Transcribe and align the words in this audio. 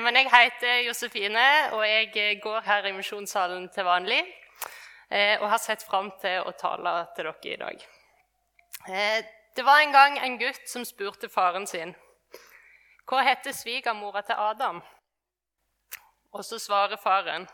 Men 0.00 0.16
jeg 0.16 0.30
heter 0.32 0.78
Josefine, 0.86 1.72
og 1.72 1.82
jeg 1.88 2.38
går 2.42 2.60
her 2.64 2.86
i 2.88 2.92
misjonssalen 2.96 3.68
til 3.74 3.84
vanlig. 3.84 4.20
Eh, 5.10 5.40
og 5.42 5.50
har 5.50 5.58
sett 5.60 5.82
fram 5.82 6.08
til 6.22 6.46
å 6.46 6.52
tale 6.56 6.92
til 7.16 7.26
dere 7.26 7.52
i 7.52 7.56
dag. 7.60 7.84
Eh, 8.88 9.18
det 9.56 9.64
var 9.66 9.80
en 9.82 9.92
gang 9.92 10.18
en 10.18 10.38
gutt 10.40 10.62
som 10.70 10.86
spurte 10.88 11.28
faren 11.28 11.66
sin 11.66 11.92
hva 13.10 13.24
heter 13.26 13.52
svigermora 13.52 14.22
til 14.22 14.38
Adam. 14.38 14.76
Og 16.30 16.44
så 16.46 16.60
svarer 16.62 17.00
faren 17.02 17.48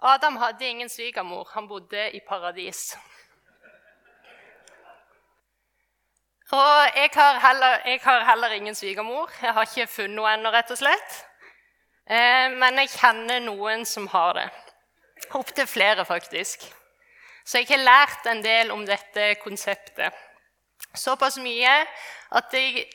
Adam 0.00 0.38
hadde 0.40 0.66
ingen 0.66 0.88
svigermor, 0.88 1.50
han 1.52 1.68
bodde 1.68 2.08
i 2.16 2.20
paradis. 2.28 2.96
Og 6.52 6.96
jeg 6.96 7.10
har, 7.14 7.38
heller, 7.46 7.78
jeg 7.84 8.00
har 8.04 8.24
heller 8.24 8.56
ingen 8.56 8.74
svigermor. 8.74 9.30
Jeg 9.42 9.52
har 9.52 9.68
ikke 9.68 9.86
funnet 9.90 10.16
noe 10.16 10.32
ennå, 10.34 10.50
rett 10.52 10.70
og 10.70 10.78
slett. 10.78 11.20
Eh, 12.04 12.48
men 12.52 12.80
jeg 12.82 12.92
kjenner 12.98 13.40
noen 13.44 13.86
som 13.88 14.08
har 14.12 14.34
det. 14.36 14.48
Opptil 15.34 15.66
flere, 15.66 16.04
faktisk. 16.04 16.66
Så 17.44 17.60
jeg 17.60 17.68
har 17.68 17.84
lært 17.84 18.26
en 18.28 18.42
del 18.44 18.72
om 18.72 18.84
dette 18.86 19.34
konseptet. 19.42 20.12
Såpass 20.94 21.38
mye 21.42 21.72
at 22.34 22.52
jeg 22.52 22.86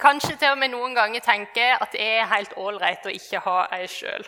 kanskje 0.00 0.36
til 0.38 0.54
og 0.54 0.58
med 0.58 0.72
noen 0.72 0.94
ganger 0.94 1.22
tenker 1.24 1.78
at 1.78 1.94
det 1.94 2.02
er 2.02 2.30
helt 2.30 2.54
ålreit 2.56 3.06
å 3.06 3.14
ikke 3.14 3.42
ha 3.46 3.60
ei 3.74 3.86
sjøl. 3.90 4.26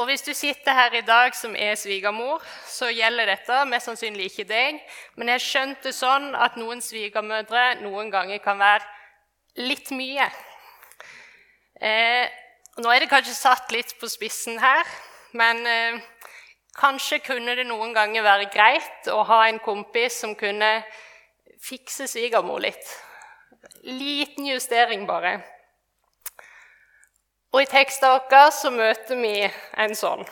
Og 0.00 0.06
hvis 0.08 0.22
du 0.24 0.32
sitter 0.32 0.72
her 0.72 0.94
i 0.96 1.04
dag 1.04 1.34
som 1.36 1.56
er 1.56 1.74
svigermor, 1.76 2.44
så 2.66 2.88
gjelder 2.88 3.34
dette 3.34 3.64
mest 3.68 3.88
sannsynlig 3.88 4.30
ikke 4.30 4.46
deg. 4.48 4.78
Men 5.16 5.34
jeg 5.34 5.44
skjønte 5.44 5.92
sånn 5.92 6.30
at 6.38 6.56
noen 6.56 6.80
svigermødre 6.84 7.82
noen 7.82 8.08
ganger 8.12 8.40
kan 8.40 8.60
være 8.60 9.66
litt 9.66 9.90
mye. 9.92 10.30
Eh, 11.80 12.28
nå 12.76 12.90
er 12.92 13.00
det 13.00 13.08
kanskje 13.08 13.32
satt 13.32 13.70
litt 13.72 13.94
på 13.96 14.08
spissen 14.08 14.58
her, 14.60 14.84
men 15.32 15.62
eh, 15.64 16.00
kanskje 16.76 17.22
kunne 17.24 17.54
det 17.56 17.64
noen 17.68 17.94
ganger 17.96 18.26
være 18.26 18.50
greit 18.52 19.08
å 19.08 19.22
ha 19.24 19.46
en 19.48 19.62
kompis 19.64 20.18
som 20.20 20.34
kunne 20.36 20.68
fikse 21.64 22.04
svigermor 22.10 22.60
litt. 22.60 22.84
Liten 23.88 24.50
justering, 24.50 25.06
bare. 25.08 25.38
Og 27.50 27.64
i 27.64 27.70
teksten 27.70 28.12
vår 28.12 28.52
så 28.54 28.70
møter 28.70 29.16
vi 29.16 29.34
en 29.80 29.96
sånn. 29.96 30.26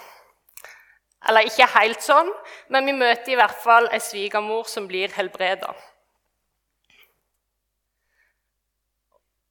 Eller 1.28 1.48
ikke 1.48 1.67
helt 1.73 2.05
sånn, 2.05 2.28
men 2.69 2.86
vi 2.86 2.95
møter 2.95 3.33
i 3.33 3.41
hvert 3.41 3.64
fall 3.64 3.89
ei 3.91 4.05
svigermor 4.05 4.69
som 4.69 4.86
blir 4.86 5.17
helbreda. 5.17 5.73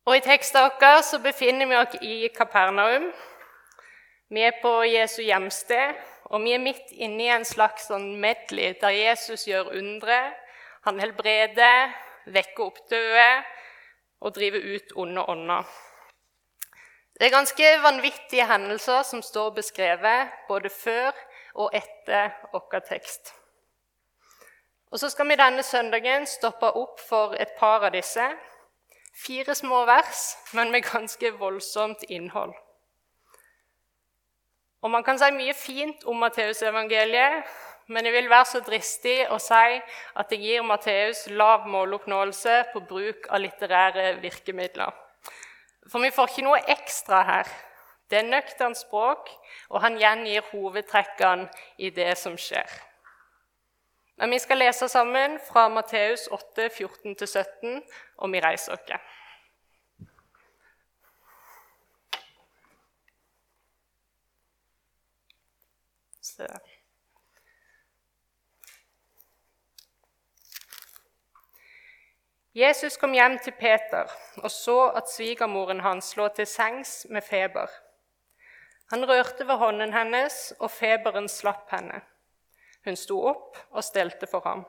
Og 0.08 0.16
I 0.16 0.22
teksten 0.23 0.69
vår 0.80 1.02
så 1.03 1.17
befinner 1.19 1.67
vi 1.67 1.75
oss 1.75 1.95
i 2.00 2.30
Kapernaum. 2.31 3.09
Vi 4.31 4.39
er 4.47 4.55
på 4.61 4.72
Jesu 4.88 5.19
hjemsted, 5.19 6.00
og 6.31 6.45
vi 6.45 6.53
er 6.55 6.63
midt 6.63 6.94
inne 6.95 7.25
i 7.25 7.33
en 7.36 7.44
slags 7.44 7.89
sånn 7.89 8.13
medley 8.23 8.78
der 8.80 8.95
Jesus 8.95 9.44
gjør 9.50 9.73
undre. 9.75 10.22
Han 10.88 11.03
helbreder, 11.03 11.91
vekker 12.23 12.69
opp 12.69 12.80
døde 12.88 13.28
og 14.23 14.31
driver 14.39 14.63
ut 14.63 14.95
onde 14.95 15.28
ånder. 15.28 15.75
Det 17.19 17.28
er 17.28 17.35
ganske 17.35 17.75
vanvittige 17.83 18.47
hendelser 18.47 19.03
som 19.03 19.19
står 19.19 19.58
beskrevet 19.59 20.35
både 20.47 20.72
før 20.72 21.11
og 21.59 21.75
etter 21.75 22.31
vår 22.55 22.83
tekst. 22.88 23.33
Og 24.88 25.00
Så 25.03 25.09
skal 25.11 25.28
vi 25.28 25.35
denne 25.35 25.63
søndagen 25.67 26.23
stoppe 26.31 26.72
opp 26.80 27.02
for 27.03 27.35
et 27.35 27.58
par 27.59 27.83
av 27.83 27.91
disse 27.91 28.31
Fire 29.17 29.55
små 29.55 29.85
vers, 29.85 30.37
men 30.53 30.71
med 30.71 30.85
ganske 30.85 31.31
voldsomt 31.39 32.03
innhold. 32.09 32.53
Og 34.81 34.91
Man 34.91 35.03
kan 35.03 35.17
si 35.19 35.31
mye 35.33 35.55
fint 35.57 36.05
om 36.05 36.19
Matteusevangeliet, 36.21 37.47
men 37.88 38.05
jeg 38.05 38.13
vil 38.13 38.29
være 38.29 38.45
så 38.45 38.59
dristig 38.61 39.15
å 39.31 39.39
si 39.41 39.79
at 40.22 40.31
jeg 40.31 40.44
gir 40.44 40.66
Matteus 40.67 41.23
lav 41.31 41.66
måloppnåelse 41.72 42.57
på 42.73 42.83
bruk 42.85 43.29
av 43.31 43.41
litterære 43.41 44.19
virkemidler. 44.22 44.91
For 45.88 46.03
vi 46.03 46.11
får 46.11 46.29
ikke 46.29 46.45
noe 46.45 46.59
ekstra 46.75 47.23
her. 47.25 47.50
Det 48.11 48.19
er 48.19 48.29
nøkternt 48.29 48.79
språk, 48.79 49.31
og 49.72 49.81
han 49.83 49.97
gjengir 50.00 50.45
hovedtrekkene 50.51 51.50
i 51.79 51.89
det 51.95 52.13
som 52.19 52.38
skjer. 52.39 52.67
Men 54.17 54.33
vi 54.33 54.39
skal 54.39 54.57
lese 54.57 54.89
sammen 54.89 55.39
fra 55.45 55.67
Matteus 55.69 56.28
8, 56.33 56.69
14-17, 56.73 57.81
og 58.17 58.31
vi 58.33 58.41
reiser 58.41 58.73
oss. 58.73 59.13
Jesus 72.57 72.97
kom 72.97 73.13
hjem 73.13 73.38
til 73.41 73.53
Peter 73.53 74.09
og 74.41 74.50
så 74.51 74.77
at 74.97 75.09
svigermoren 75.13 75.79
hans 75.85 76.16
lå 76.17 76.27
til 76.33 76.50
sengs 76.50 77.06
med 77.09 77.22
feber. 77.22 77.69
Han 78.89 79.06
rørte 79.09 79.47
ved 79.47 79.57
hånden 79.61 79.94
hennes, 79.94 80.53
og 80.59 80.72
feberen 80.72 81.27
slapp 81.29 81.69
henne. 81.75 82.01
Hun 82.88 82.96
sto 82.96 83.20
opp 83.28 83.58
og 83.75 83.84
stelte 83.84 84.30
for 84.31 84.46
ham. 84.48 84.62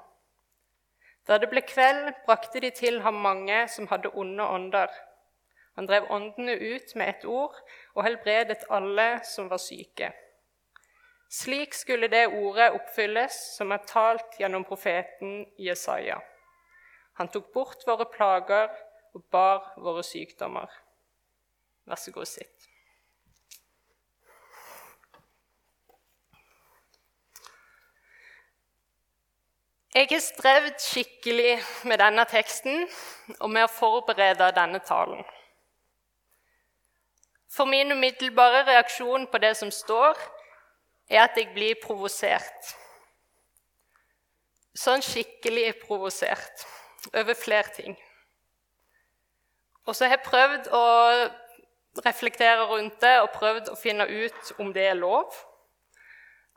Da 1.29 1.37
det 1.39 1.51
ble 1.53 1.63
kveld, 1.63 2.09
brakte 2.27 2.59
de 2.65 2.73
til 2.75 3.03
ham 3.05 3.21
mange 3.23 3.61
som 3.71 3.87
hadde 3.91 4.11
onde 4.11 4.43
ånder. 4.43 4.91
Han 5.79 5.87
drev 5.87 6.09
åndene 6.11 6.57
ut 6.59 6.95
med 6.99 7.13
ett 7.13 7.27
ord 7.29 7.55
og 7.95 8.03
helbredet 8.03 8.65
alle 8.75 9.21
som 9.23 9.47
var 9.53 9.63
syke. 9.63 10.11
Slik 11.31 11.77
skulle 11.77 12.09
det 12.11 12.25
ordet 12.33 12.73
oppfylles 12.75 13.37
som 13.59 13.71
er 13.77 13.85
talt 13.87 14.41
gjennom 14.41 14.65
profeten 14.67 15.45
Jesaja. 15.61 16.19
Han 17.21 17.31
tok 17.31 17.53
bort 17.55 17.87
våre 17.87 18.09
plager 18.11 18.73
og 19.15 19.23
bar 19.31 19.75
våre 19.77 20.03
sykdommer. 20.03 20.73
Vær 21.87 22.01
så 22.01 22.11
god, 22.17 22.27
sitt. 22.27 22.69
Jeg 29.99 30.07
har 30.13 30.21
strevd 30.23 30.77
skikkelig 30.79 31.57
med 31.91 31.99
denne 31.99 32.23
teksten 32.31 32.85
og 33.41 33.49
med 33.51 33.65
å 33.67 33.71
forberede 33.73 34.47
denne 34.55 34.79
talen. 34.87 35.25
For 37.51 37.67
min 37.67 37.91
umiddelbare 37.91 38.61
reaksjon 38.69 39.27
på 39.27 39.41
det 39.43 39.57
som 39.59 39.73
står, 39.75 40.15
er 41.11 41.25
at 41.25 41.41
jeg 41.41 41.51
blir 41.51 41.81
provosert. 41.83 42.71
Sånn 44.79 45.03
skikkelig 45.03 45.81
provosert 45.83 46.63
over 47.11 47.35
flere 47.35 47.75
ting. 47.75 47.99
Og 49.83 49.99
så 49.99 50.07
har 50.07 50.21
jeg 50.21 50.29
prøvd 50.31 50.73
å 50.79 50.87
reflektere 52.07 52.71
rundt 52.71 53.03
det 53.03 53.17
og 53.25 53.35
prøvd 53.35 53.75
å 53.75 53.81
finne 53.83 54.07
ut 54.07 54.59
om 54.63 54.71
det 54.71 54.93
er 54.93 55.01
lov. 55.03 55.35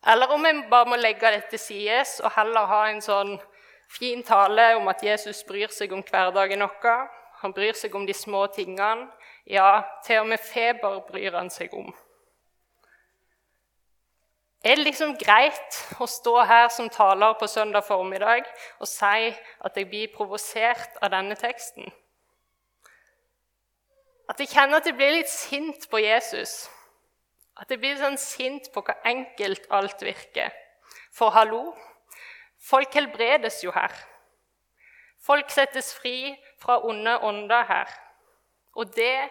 Eller 0.07 0.31
om 0.31 0.45
en 0.45 0.63
bare 0.69 0.89
må 0.89 0.97
legge 0.97 1.31
det 1.31 1.45
til 1.51 1.59
sides 1.59 2.19
og 2.23 2.33
heller 2.35 2.69
ha 2.69 2.83
en 2.89 3.01
sånn 3.05 3.35
fin 3.91 4.23
tale 4.23 4.75
om 4.79 4.87
at 4.89 5.03
Jesus 5.05 5.43
bryr 5.47 5.69
seg 5.73 5.93
om 5.93 6.01
hverdagen 6.05 6.63
vår. 6.65 7.09
Han 7.41 7.53
bryr 7.53 7.77
seg 7.77 7.95
om 7.95 8.05
de 8.05 8.13
små 8.13 8.45
tingene. 8.55 9.09
Ja, 9.45 9.83
til 10.05 10.21
og 10.21 10.29
med 10.29 10.41
feber 10.41 11.01
bryr 11.07 11.37
han 11.37 11.49
seg 11.49 11.73
om. 11.73 11.89
Er 14.61 14.77
det 14.77 14.85
liksom 14.85 15.15
greit 15.17 15.77
å 15.97 16.05
stå 16.05 16.35
her 16.45 16.67
som 16.69 16.89
taler 16.89 17.33
på 17.39 17.47
søndag 17.49 17.81
formiddag 17.87 18.45
og 18.77 18.85
si 18.89 19.31
at 19.33 19.77
jeg 19.77 19.89
blir 19.89 20.11
provosert 20.13 20.99
av 21.01 21.09
denne 21.15 21.37
teksten? 21.37 21.89
At 24.29 24.39
jeg 24.39 24.51
kjenner 24.53 24.77
at 24.77 24.85
jeg 24.85 24.95
blir 24.95 25.17
litt 25.17 25.33
sint 25.33 25.89
på 25.89 26.03
Jesus? 26.03 26.69
At 27.61 27.69
jeg 27.69 27.81
blir 27.81 27.99
sånn 27.99 28.17
sint 28.17 28.71
på 28.73 28.81
hvor 28.81 28.97
enkelt 29.05 29.67
alt 29.69 30.01
virker. 30.01 30.49
For 31.13 31.33
hallo, 31.35 31.75
folk 32.57 32.93
helbredes 32.97 33.61
jo 33.65 33.73
her. 33.75 33.93
Folk 35.21 35.51
settes 35.53 35.91
fri 35.93 36.33
fra 36.61 36.79
onde 36.87 37.13
ånder 37.21 37.67
her. 37.69 37.93
Og 38.73 38.89
det, 38.95 39.29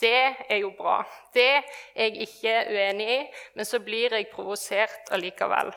det 0.00 0.36
er 0.46 0.60
jo 0.62 0.70
bra. 0.78 1.00
Det 1.34 1.48
er 1.58 2.06
jeg 2.06 2.28
ikke 2.28 2.54
uenig 2.70 3.10
i, 3.16 3.20
men 3.56 3.66
så 3.66 3.82
blir 3.82 4.14
jeg 4.14 4.30
provosert 4.30 5.10
allikevel. 5.10 5.72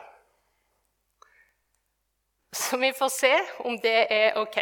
Så 2.52 2.76
vi 2.78 2.92
får 2.92 3.08
se 3.08 3.32
om 3.64 3.78
det 3.80 4.06
er 4.12 4.36
ok. 4.38 4.58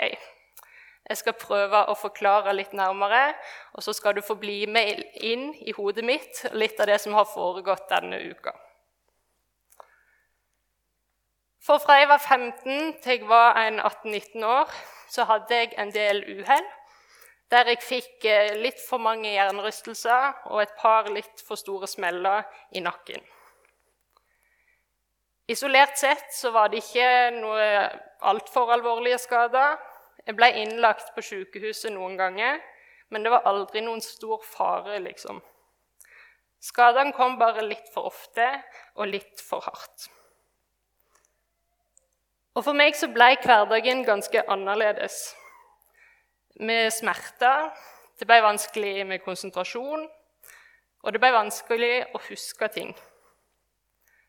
Jeg 1.11 1.19
skal 1.19 1.35
prøve 1.35 1.79
å 1.91 1.95
forklare 1.99 2.53
litt 2.55 2.71
nærmere, 2.77 3.33
og 3.75 3.83
så 3.83 3.91
skal 3.97 4.15
du 4.15 4.23
få 4.23 4.37
bli 4.39 4.61
med 4.71 5.01
inn 5.19 5.49
i 5.67 5.75
hodet 5.75 6.05
mitt 6.07 6.45
litt 6.55 6.79
av 6.79 6.87
det 6.87 7.01
som 7.03 7.17
har 7.19 7.27
foregått 7.27 7.89
denne 7.91 8.21
uka. 8.31 8.53
For 11.67 11.83
fra 11.83 11.99
jeg 11.99 12.09
var 12.13 12.23
15 12.23 12.95
til 13.03 13.17
jeg 13.17 13.27
var 13.29 13.59
18-19 13.59 14.47
år, 14.47 14.71
så 15.11 15.27
hadde 15.27 15.59
jeg 15.59 15.75
en 15.83 15.91
del 15.95 16.23
uhell. 16.39 16.71
der 17.51 17.67
jeg 17.67 17.83
fikk 17.83 18.25
eh, 18.31 18.53
litt 18.63 18.79
for 18.79 19.03
mange 19.03 19.33
hjernerystelser 19.33 20.47
og 20.55 20.61
et 20.63 20.75
par 20.79 21.09
litt 21.11 21.43
for 21.43 21.59
store 21.59 21.89
smeller 21.91 22.45
i 22.79 22.79
nakken. 22.79 23.19
Isolert 25.51 25.99
sett 25.99 26.31
så 26.31 26.53
var 26.55 26.71
det 26.71 26.85
ikke 26.85 27.09
noe 27.41 27.65
altfor 28.31 28.71
alvorlige 28.71 29.19
skader. 29.19 29.81
Jeg 30.27 30.37
ble 30.37 30.51
innlagt 30.63 31.15
på 31.15 31.25
sykehuset 31.25 31.93
noen 31.95 32.17
ganger, 32.19 32.61
men 33.11 33.25
det 33.25 33.33
var 33.33 33.47
aldri 33.49 33.83
noen 33.85 34.03
stor 34.05 34.43
fare, 34.47 35.01
liksom. 35.03 35.41
Skadene 36.61 37.15
kom 37.17 37.39
bare 37.41 37.65
litt 37.65 37.89
for 37.95 38.11
ofte 38.11 38.47
og 39.01 39.09
litt 39.09 39.41
for 39.41 39.65
hardt. 39.65 40.11
Og 42.59 42.65
For 42.67 42.77
meg 42.77 42.97
så 42.99 43.09
ble 43.09 43.33
hverdagen 43.41 44.03
ganske 44.05 44.43
annerledes 44.51 45.31
med 46.61 46.91
smerter. 46.93 47.71
Det 48.21 48.27
ble 48.29 48.41
vanskelig 48.45 49.07
med 49.09 49.23
konsentrasjon, 49.25 50.03
og 51.01 51.15
det 51.15 51.21
ble 51.23 51.31
vanskelig 51.33 51.95
å 52.13 52.21
huske 52.27 52.69
ting. 52.75 52.91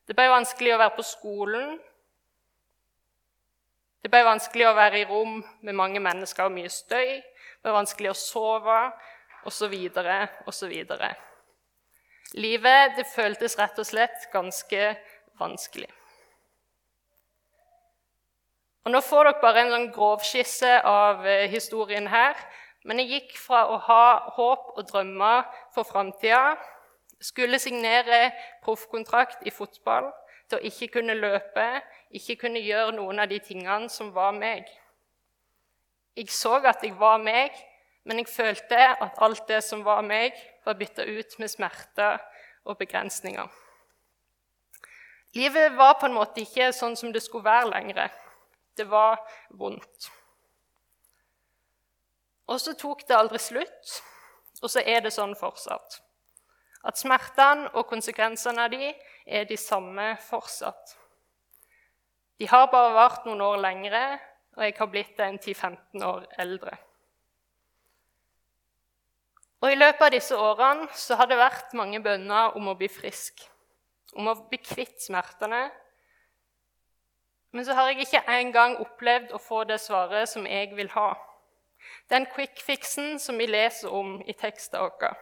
Det 0.08 0.16
ble 0.16 0.30
vanskelig 0.32 0.72
å 0.76 0.80
være 0.80 0.96
på 0.96 1.04
skolen. 1.04 1.74
Det 4.02 4.10
ble 4.10 4.24
vanskelig 4.26 4.66
å 4.66 4.76
være 4.78 5.02
i 5.02 5.08
rom 5.10 5.40
med 5.62 5.78
mange 5.78 6.02
mennesker 6.02 6.48
og 6.48 6.56
mye 6.56 6.70
støy. 6.74 7.20
Det 7.22 7.66
ble 7.66 7.76
vanskelig 7.76 8.10
å 8.10 8.18
sove, 8.18 8.82
osv., 9.46 9.76
osv. 10.50 10.74
Livet 12.42 12.98
det 12.98 13.08
føltes 13.12 13.58
rett 13.60 13.78
og 13.78 13.86
slett 13.86 14.30
ganske 14.34 14.94
vanskelig. 15.40 15.90
Og 18.82 18.96
Nå 18.96 19.02
får 19.06 19.28
dere 19.28 19.42
bare 19.44 19.62
en 19.62 19.72
sånn 19.76 19.90
grovskisse 19.94 20.72
av 20.90 21.26
eh, 21.28 21.46
historien 21.52 22.08
her. 22.10 22.38
Men 22.90 22.98
jeg 22.98 23.12
gikk 23.12 23.36
fra 23.38 23.68
å 23.70 23.78
ha 23.86 24.06
håp 24.38 24.72
og 24.74 24.88
drømmer 24.90 25.46
for 25.76 25.86
framtida, 25.86 26.56
skulle 27.22 27.60
signere 27.62 28.32
proffkontrakt 28.66 29.46
i 29.46 29.54
fotball, 29.54 30.10
til 30.50 30.58
å 30.58 30.66
ikke 30.66 30.88
kunne 30.96 31.14
løpe, 31.20 31.68
ikke 32.16 32.38
kunne 32.46 32.62
gjøre 32.64 32.96
noen 32.96 33.20
av 33.24 33.30
de 33.32 33.40
tingene 33.44 33.90
som 33.90 34.12
var 34.16 34.34
meg. 34.36 34.68
Jeg 36.18 36.30
så 36.34 36.58
at 36.68 36.84
jeg 36.84 36.98
var 37.00 37.22
meg, 37.24 37.56
men 38.04 38.20
jeg 38.20 38.32
følte 38.32 38.78
at 38.78 39.20
alt 39.24 39.48
det 39.48 39.62
som 39.64 39.86
var 39.86 40.02
meg, 40.04 40.36
var 40.66 40.78
bytta 40.78 41.06
ut 41.08 41.38
med 41.40 41.52
smerter 41.52 42.20
og 42.66 42.78
begrensninger. 42.78 43.48
Livet 45.34 45.78
var 45.78 45.96
på 46.00 46.10
en 46.10 46.18
måte 46.18 46.44
ikke 46.44 46.74
sånn 46.76 46.98
som 47.00 47.14
det 47.14 47.24
skulle 47.24 47.48
være 47.48 47.70
lenger. 47.72 48.10
Det 48.76 48.88
var 48.90 49.22
vondt. 49.56 50.10
Og 52.52 52.60
så 52.60 52.74
tok 52.76 53.06
det 53.08 53.16
aldri 53.16 53.40
slutt, 53.40 54.00
og 54.62 54.70
så 54.70 54.84
er 54.84 55.06
det 55.06 55.14
sånn 55.16 55.38
fortsatt. 55.40 56.02
At 56.84 57.00
smertene 57.00 57.70
og 57.78 57.88
konsekvensene 57.88 58.66
av 58.66 58.74
de 58.74 58.90
er 59.26 59.46
de 59.48 59.58
samme 59.60 60.16
fortsatt. 60.26 60.98
De 62.42 62.48
har 62.50 62.72
bare 62.74 62.96
vart 62.98 63.28
noen 63.28 63.44
år 63.46 63.60
lengre, 63.62 64.02
og 64.58 64.66
jeg 64.66 64.74
har 64.80 64.90
blitt 64.90 65.20
en 65.22 65.38
10-15 65.38 66.06
år 66.08 66.26
eldre. 66.42 66.74
Og 69.62 69.70
I 69.70 69.78
løpet 69.78 70.08
av 70.08 70.16
disse 70.16 70.38
årene 70.50 70.90
så 70.98 71.20
har 71.20 71.30
det 71.30 71.38
vært 71.38 71.78
mange 71.78 72.02
bønner 72.02 72.58
om 72.58 72.72
å 72.72 72.76
bli 72.80 72.90
frisk, 72.90 73.46
om 74.18 74.32
å 74.32 74.36
bli 74.50 74.58
kvitt 74.58 74.98
smertene 75.06 75.68
men 77.52 77.66
så 77.66 77.74
har 77.74 77.90
jeg 77.90 78.06
ikke 78.06 78.24
engang 78.32 78.78
opplevd 78.80 79.34
å 79.36 79.40
få 79.42 79.64
det 79.68 79.82
svaret 79.84 80.30
som 80.30 80.48
jeg 80.48 80.72
vil 80.76 80.92
ha. 80.96 81.14
Den 82.10 82.26
quick 82.32 82.62
fixen 82.64 83.20
som 83.20 83.40
vi 83.40 83.50
leser 83.50 83.92
om 83.92 84.20
i 84.24 84.34
teksten 84.34 84.80
vår, 84.80 85.18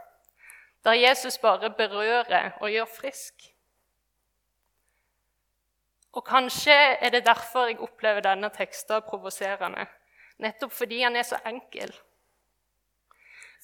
der 0.85 0.99
Jesus 0.99 1.39
bare 1.41 1.71
berører 1.73 2.51
og 2.61 2.71
gjør 2.71 2.85
frisk. 2.85 3.49
Og 6.17 6.25
kanskje 6.25 6.73
er 6.73 7.13
det 7.13 7.25
derfor 7.25 7.69
jeg 7.69 7.79
opplever 7.85 8.23
denne 8.25 8.49
teksten 8.53 9.03
provoserende. 9.05 9.85
Nettopp 10.39 10.73
fordi 10.73 11.01
han 11.03 11.15
er 11.15 11.27
så 11.27 11.37
enkel. 11.45 11.91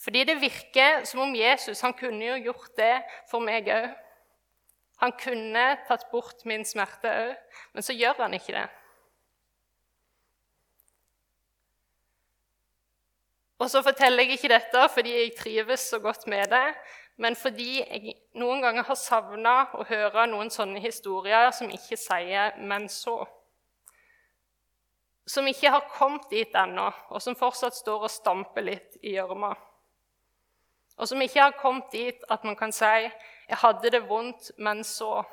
Fordi 0.03 0.24
det 0.27 0.42
virker 0.42 1.06
som 1.07 1.24
om 1.24 1.36
Jesus 1.36 1.81
han 1.81 1.95
kunne 1.97 2.25
jo 2.25 2.36
gjort 2.50 2.74
det 2.77 2.95
for 3.31 3.42
meg 3.44 3.69
òg. 3.71 3.94
Han 5.03 5.12
kunne 5.19 5.63
tatt 5.88 6.06
bort 6.12 6.45
min 6.47 6.63
smerte 6.68 7.12
òg, 7.12 7.31
men 7.74 7.83
så 7.83 7.95
gjør 7.95 8.21
han 8.25 8.36
ikke 8.38 8.56
det. 8.56 8.68
Og 13.59 13.71
så 13.71 13.81
forteller 13.83 14.24
jeg 14.24 14.36
ikke 14.36 14.51
dette 14.51 14.83
fordi 14.91 15.15
jeg 15.15 15.36
trives 15.39 15.88
så 15.89 16.00
godt 16.03 16.27
med 16.27 16.51
det, 16.51 16.65
men 17.17 17.35
fordi 17.35 17.77
jeg 17.79 18.15
noen 18.35 18.62
ganger 18.63 18.83
har 18.83 18.97
savna 19.00 19.56
å 19.79 19.85
høre 19.88 20.25
noen 20.27 20.50
sånne 20.51 20.81
historier 20.83 21.51
som 21.56 21.71
ikke 21.71 21.97
sier 21.97 22.57
'men 22.57 22.89
så'. 22.89 23.27
Som 25.27 25.47
ikke 25.47 25.69
har 25.69 25.89
kommet 25.89 26.29
dit 26.29 26.56
ennå, 26.56 26.91
og 27.09 27.21
som 27.21 27.35
fortsatt 27.35 27.73
står 27.75 28.03
og 28.03 28.12
stamper 28.12 28.62
litt 28.62 28.97
i 29.01 29.15
gjørma. 29.15 29.56
Og 30.97 31.07
som 31.07 31.21
ikke 31.21 31.41
har 31.41 31.51
kommet 31.51 31.91
dit 31.91 32.23
at 32.29 32.44
man 32.44 32.56
kan 32.56 32.71
si 32.71 32.85
'Jeg 32.85 33.57
hadde 33.57 33.89
det 33.89 34.09
vondt, 34.09 34.51
men 34.57 34.83
så'. 34.83 35.25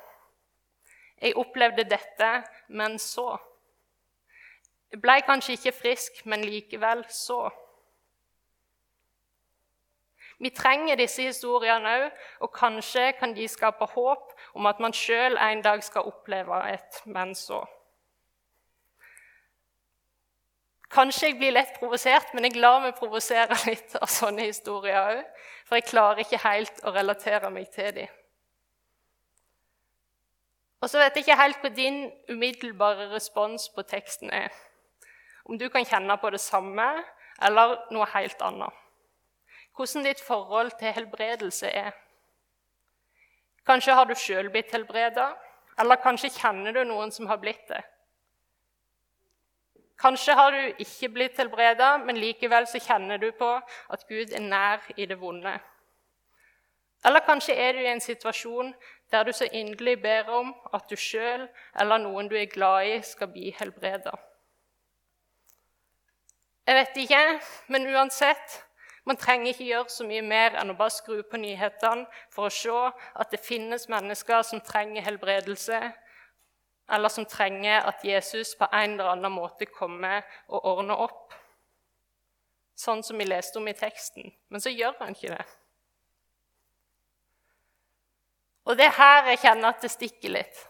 Jeg 1.21 1.35
opplevde 1.35 1.83
dette, 1.83 2.43
men 2.67 2.99
så. 2.99 3.37
Jeg 4.91 5.01
ble 5.01 5.21
kanskje 5.21 5.53
ikke 5.53 5.71
frisk, 5.71 6.25
men 6.25 6.43
likevel 6.45 7.05
så. 7.09 7.49
Vi 10.43 10.49
trenger 10.51 10.99
disse 10.99 11.23
historiene 11.23 11.91
òg, 12.01 12.09
og 12.43 12.51
kanskje 12.51 13.13
kan 13.15 13.31
de 13.35 13.45
skape 13.47 13.85
håp 13.93 14.33
om 14.59 14.67
at 14.67 14.81
man 14.83 14.95
sjøl 14.95 15.37
en 15.39 15.61
dag 15.63 15.83
skal 15.83 16.09
oppleve 16.09 16.57
et 16.73 17.01
'men 17.05 17.31
så'. 17.35 17.63
Kanskje 20.91 21.27
jeg 21.27 21.37
blir 21.37 21.55
lett 21.55 21.79
provosert, 21.79 22.33
men 22.33 22.43
jeg 22.43 22.59
lar 22.61 22.81
meg 22.81 22.95
provosere 22.95 23.55
litt 23.69 23.95
av 23.95 24.07
sånne 24.07 24.41
historier 24.41 24.99
òg. 24.99 25.23
For 25.65 25.75
jeg 25.79 25.89
klarer 25.89 26.19
ikke 26.21 26.43
helt 26.43 26.83
å 26.83 26.93
relatere 26.93 27.49
meg 27.49 27.71
til 27.71 27.95
dem. 27.95 28.07
Og 30.81 30.89
så 30.89 30.99
vet 30.99 31.15
jeg 31.15 31.23
ikke 31.23 31.41
helt 31.41 31.63
hva 31.63 31.69
din 31.69 32.11
umiddelbare 32.29 33.09
respons 33.13 33.69
på 33.69 33.81
teksten 33.81 34.29
er. 34.29 34.51
Om 35.45 35.57
du 35.57 35.69
kan 35.69 35.85
kjenne 35.85 36.17
på 36.17 36.29
det 36.29 36.41
samme 36.41 36.89
eller 37.41 37.77
noe 37.91 38.05
helt 38.13 38.41
annet. 38.41 38.82
Hvordan 39.73 40.05
ditt 40.05 40.21
forhold 40.21 40.71
til 40.79 40.93
helbredelse 40.93 41.67
er. 41.67 41.91
Kanskje 43.65 43.95
har 43.95 44.05
du 44.05 44.13
sjøl 44.15 44.51
blitt 44.51 44.71
helbreda, 44.75 45.31
eller 45.79 46.01
kanskje 46.03 46.33
kjenner 46.35 46.75
du 46.75 46.83
noen 46.85 47.11
som 47.11 47.27
har 47.31 47.39
blitt 47.41 47.63
det. 47.69 47.81
Kanskje 49.99 50.35
har 50.35 50.51
du 50.51 50.81
ikke 50.83 51.09
blitt 51.09 51.37
helbreda, 51.39 51.97
men 51.97 52.19
likevel 52.19 52.67
så 52.67 52.81
kjenner 52.83 53.17
du 53.17 53.29
på 53.39 53.49
at 53.55 54.03
Gud 54.09 54.33
er 54.33 54.43
nær 54.43 54.83
i 54.97 55.05
det 55.07 55.19
vonde. 55.21 55.53
Eller 57.05 57.23
kanskje 57.23 57.55
er 57.55 57.73
du 57.73 57.79
i 57.79 57.91
en 57.91 58.03
situasjon 58.03 58.73
der 59.11 59.23
du 59.23 59.31
så 59.31 59.47
inderlig 59.51 60.01
ber 60.01 60.29
om 60.31 60.53
at 60.73 60.89
du 60.89 60.95
sjøl 60.99 61.47
eller 61.79 62.01
noen 62.03 62.29
du 62.31 62.35
er 62.35 62.51
glad 62.51 62.87
i, 62.87 63.01
skal 63.01 63.31
bli 63.31 63.53
helbreda. 63.59 64.11
Jeg 66.67 66.75
vet 66.75 66.99
ikke, 67.03 67.23
men 67.67 67.87
uansett 67.91 68.61
man 69.03 69.17
trenger 69.19 69.51
ikke 69.51 69.67
gjøre 69.67 69.91
så 69.91 70.05
mye 70.07 70.23
mer 70.23 70.55
enn 70.59 70.71
å 70.71 70.77
bare 70.79 70.93
skru 70.95 71.17
på 71.27 71.39
nyhetene 71.41 72.05
for 72.31 72.47
å 72.47 72.53
se 72.53 72.83
at 73.19 73.33
det 73.33 73.41
finnes 73.43 73.89
mennesker 73.91 74.45
som 74.47 74.63
trenger 74.63 75.03
helbredelse, 75.03 75.79
eller 76.93 77.11
som 77.11 77.25
trenger 77.27 77.83
at 77.89 78.03
Jesus 78.05 78.55
på 78.59 78.67
en 78.71 78.95
eller 78.95 79.11
annen 79.15 79.35
måte 79.35 79.67
kommer 79.67 80.23
og 80.47 80.63
ordner 80.71 81.03
opp. 81.03 81.35
Sånn 82.79 83.03
som 83.03 83.19
vi 83.19 83.27
leste 83.27 83.59
om 83.59 83.67
i 83.67 83.75
teksten. 83.77 84.31
Men 84.49 84.63
så 84.63 84.71
gjør 84.71 84.95
han 84.99 85.13
ikke 85.15 85.35
det. 85.35 85.45
Og 88.63 88.79
det 88.79 88.87
er 88.87 88.97
her 88.97 89.29
jeg 89.33 89.43
kjenner 89.43 89.73
at 89.73 89.83
det 89.83 89.91
stikker 89.91 90.33
litt. 90.37 90.63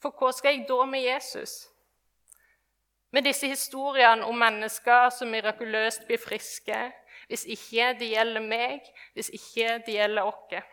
For 0.00 0.12
hva 0.16 0.32
skal 0.32 0.56
jeg 0.56 0.66
da 0.68 0.84
med 0.88 1.04
Jesus? 1.04 1.66
Med 3.14 3.28
disse 3.28 3.46
historiene 3.46 4.26
om 4.26 4.36
mennesker 4.40 5.10
som 5.14 5.30
mirakuløst 5.30 6.06
blir 6.08 6.18
friske, 6.18 6.78
hvis 7.28 7.44
ikke 7.50 7.92
det 7.98 8.10
gjelder 8.12 8.44
meg, 8.44 8.88
hvis 9.14 9.30
ikke 9.34 9.78
det 9.86 9.98
gjelder 9.98 10.30
oss. 10.30 10.64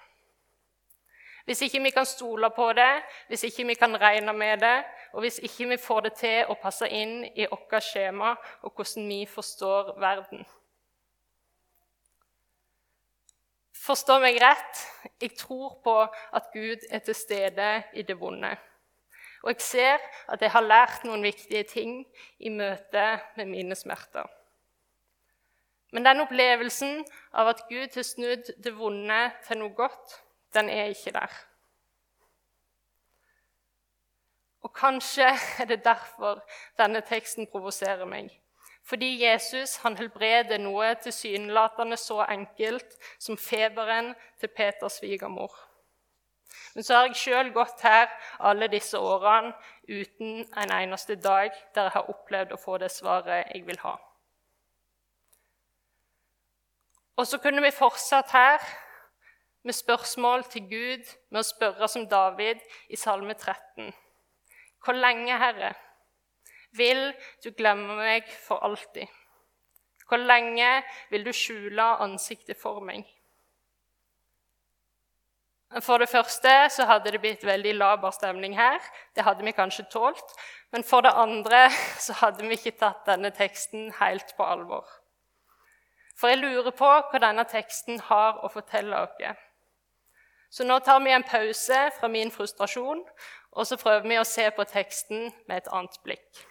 Hvis 1.45 1.61
ikke 1.65 1.81
vi 1.83 1.89
kan 1.89 2.05
stole 2.05 2.49
på 2.55 2.69
det, 2.77 3.01
hvis 3.27 3.43
ikke 3.43 3.65
vi 3.67 3.73
kan 3.73 4.01
regne 4.01 4.33
med 4.33 4.61
det, 4.61 4.83
og 5.13 5.19
hvis 5.19 5.39
ikke 5.43 5.67
vi 5.67 5.77
får 5.77 6.01
det 6.05 6.13
til 6.19 6.51
å 6.51 6.57
passe 6.61 6.87
inn 6.87 7.23
i 7.25 7.47
vårt 7.49 7.83
skjema 7.83 8.35
og 8.61 8.73
hvordan 8.75 9.07
vi 9.09 9.25
forstår 9.25 9.95
verden. 9.99 10.45
Forstå 13.81 14.19
meg 14.21 14.37
rett, 14.41 14.81
jeg 15.19 15.33
tror 15.39 15.79
på 15.83 15.95
at 16.05 16.51
Gud 16.53 16.85
er 16.91 17.01
til 17.01 17.17
stede 17.17 17.71
i 17.97 18.05
det 18.05 18.19
vonde. 18.19 18.53
Og 19.41 19.55
jeg 19.55 19.61
ser 19.65 20.03
at 20.29 20.41
jeg 20.41 20.53
har 20.53 20.61
lært 20.61 21.07
noen 21.07 21.25
viktige 21.25 21.63
ting 21.65 22.03
i 22.37 22.53
møte 22.53 23.05
med 23.39 23.49
mine 23.49 23.75
smerter. 23.75 24.29
Men 25.91 26.05
den 26.05 26.23
opplevelsen 26.23 27.05
av 27.35 27.51
at 27.51 27.63
Gud 27.69 27.95
har 27.95 28.05
snudd 28.07 28.51
det 28.63 28.75
vonde 28.77 29.21
til 29.47 29.59
noe 29.59 29.75
godt, 29.75 30.21
den 30.55 30.69
er 30.71 30.91
ikke 30.91 31.11
der. 31.15 31.39
Og 34.61 34.73
kanskje 34.73 35.27
er 35.59 35.65
det 35.65 35.83
derfor 35.83 36.43
denne 36.79 37.01
teksten 37.01 37.49
provoserer 37.51 38.05
meg. 38.05 38.29
Fordi 38.83 39.23
Jesus 39.23 39.75
han 39.83 39.97
helbreder 39.97 40.57
noe 40.61 40.93
tilsynelatende 41.03 41.97
så 41.97 42.23
enkelt 42.29 42.95
som 43.19 43.37
feberen 43.37 44.13
til 44.39 44.49
Peters 44.55 44.99
svigermor. 44.99 45.51
Men 46.75 46.83
så 46.83 46.95
har 46.95 47.09
jeg 47.09 47.19
sjøl 47.19 47.51
gått 47.55 47.83
her 47.83 48.07
alle 48.39 48.67
disse 48.71 48.99
årene 48.99 49.53
uten 49.87 50.45
en 50.57 50.73
eneste 50.75 51.15
dag 51.15 51.51
der 51.75 51.89
jeg 51.89 51.95
har 51.97 52.09
opplevd 52.11 52.55
å 52.55 52.61
få 52.61 52.77
det 52.81 52.91
svaret 52.91 53.51
jeg 53.53 53.67
vil 53.67 53.79
ha. 53.83 53.97
Og 57.17 57.27
så 57.27 57.37
kunne 57.37 57.61
vi 57.61 57.71
fortsatt 57.75 58.31
her 58.31 58.63
med 59.63 59.73
spørsmål 59.73 60.43
til 60.43 60.67
Gud, 60.69 61.09
med 61.29 61.43
å 61.43 61.45
spørre 61.45 61.87
som 61.91 62.07
David 62.09 62.61
i 62.89 62.97
Salme 62.97 63.33
13. 63.33 63.91
Hvor 64.81 64.97
lenge, 64.97 65.37
Herre, 65.37 65.73
vil 66.71 67.11
du 67.43 67.51
glemme 67.51 67.97
meg 67.99 68.29
for 68.47 68.63
alltid? 68.65 69.07
Hvor 70.07 70.17
lenge 70.17 70.83
vil 71.11 71.25
du 71.25 71.31
skjule 71.35 71.83
ansiktet 72.03 72.57
for 72.59 72.81
meg? 72.83 73.05
For 75.79 76.03
det 76.03 76.09
første 76.11 76.51
så 76.73 76.83
hadde 76.89 77.13
det 77.13 77.21
blitt 77.23 77.45
veldig 77.47 77.77
laber 77.77 78.11
stemning 78.11 78.57
her. 78.57 78.81
Det 79.15 79.23
hadde 79.23 79.45
vi 79.47 79.53
kanskje 79.55 79.85
tålt. 79.91 80.33
Men 80.71 80.83
for 80.83 81.05
det 81.05 81.13
andre 81.15 81.69
så 81.99 82.17
hadde 82.19 82.43
vi 82.43 82.57
ikke 82.57 82.75
tatt 82.81 83.05
denne 83.07 83.31
teksten 83.31 83.93
helt 84.01 84.35
på 84.35 84.43
alvor. 84.43 84.83
For 86.21 86.29
jeg 86.29 86.37
lurer 86.37 86.69
på 86.77 86.85
hva 86.85 87.19
denne 87.21 87.47
teksten 87.49 87.97
har 88.05 88.43
å 88.45 88.49
fortelle 88.53 88.97
oss. 89.07 89.39
Så 90.53 90.67
nå 90.67 90.77
tar 90.85 90.99
vi 91.01 91.15
en 91.15 91.25
pause 91.25 91.79
fra 91.95 92.09
min 92.11 92.29
frustrasjon, 92.31 93.01
og 93.51 93.67
så 93.67 93.77
prøver 93.81 94.05
vi 94.05 94.19
å 94.19 94.27
se 94.27 94.45
på 94.53 94.65
teksten 94.69 95.31
med 95.47 95.55
et 95.57 95.71
annet 95.73 95.97
blikk. 96.05 96.43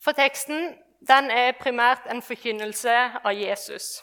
For 0.00 0.16
teksten 0.16 0.72
den 1.04 1.28
er 1.30 1.58
primært 1.60 2.08
en 2.08 2.24
forkynnelse 2.24 2.96
av 3.20 3.32
Jesus. 3.36 4.00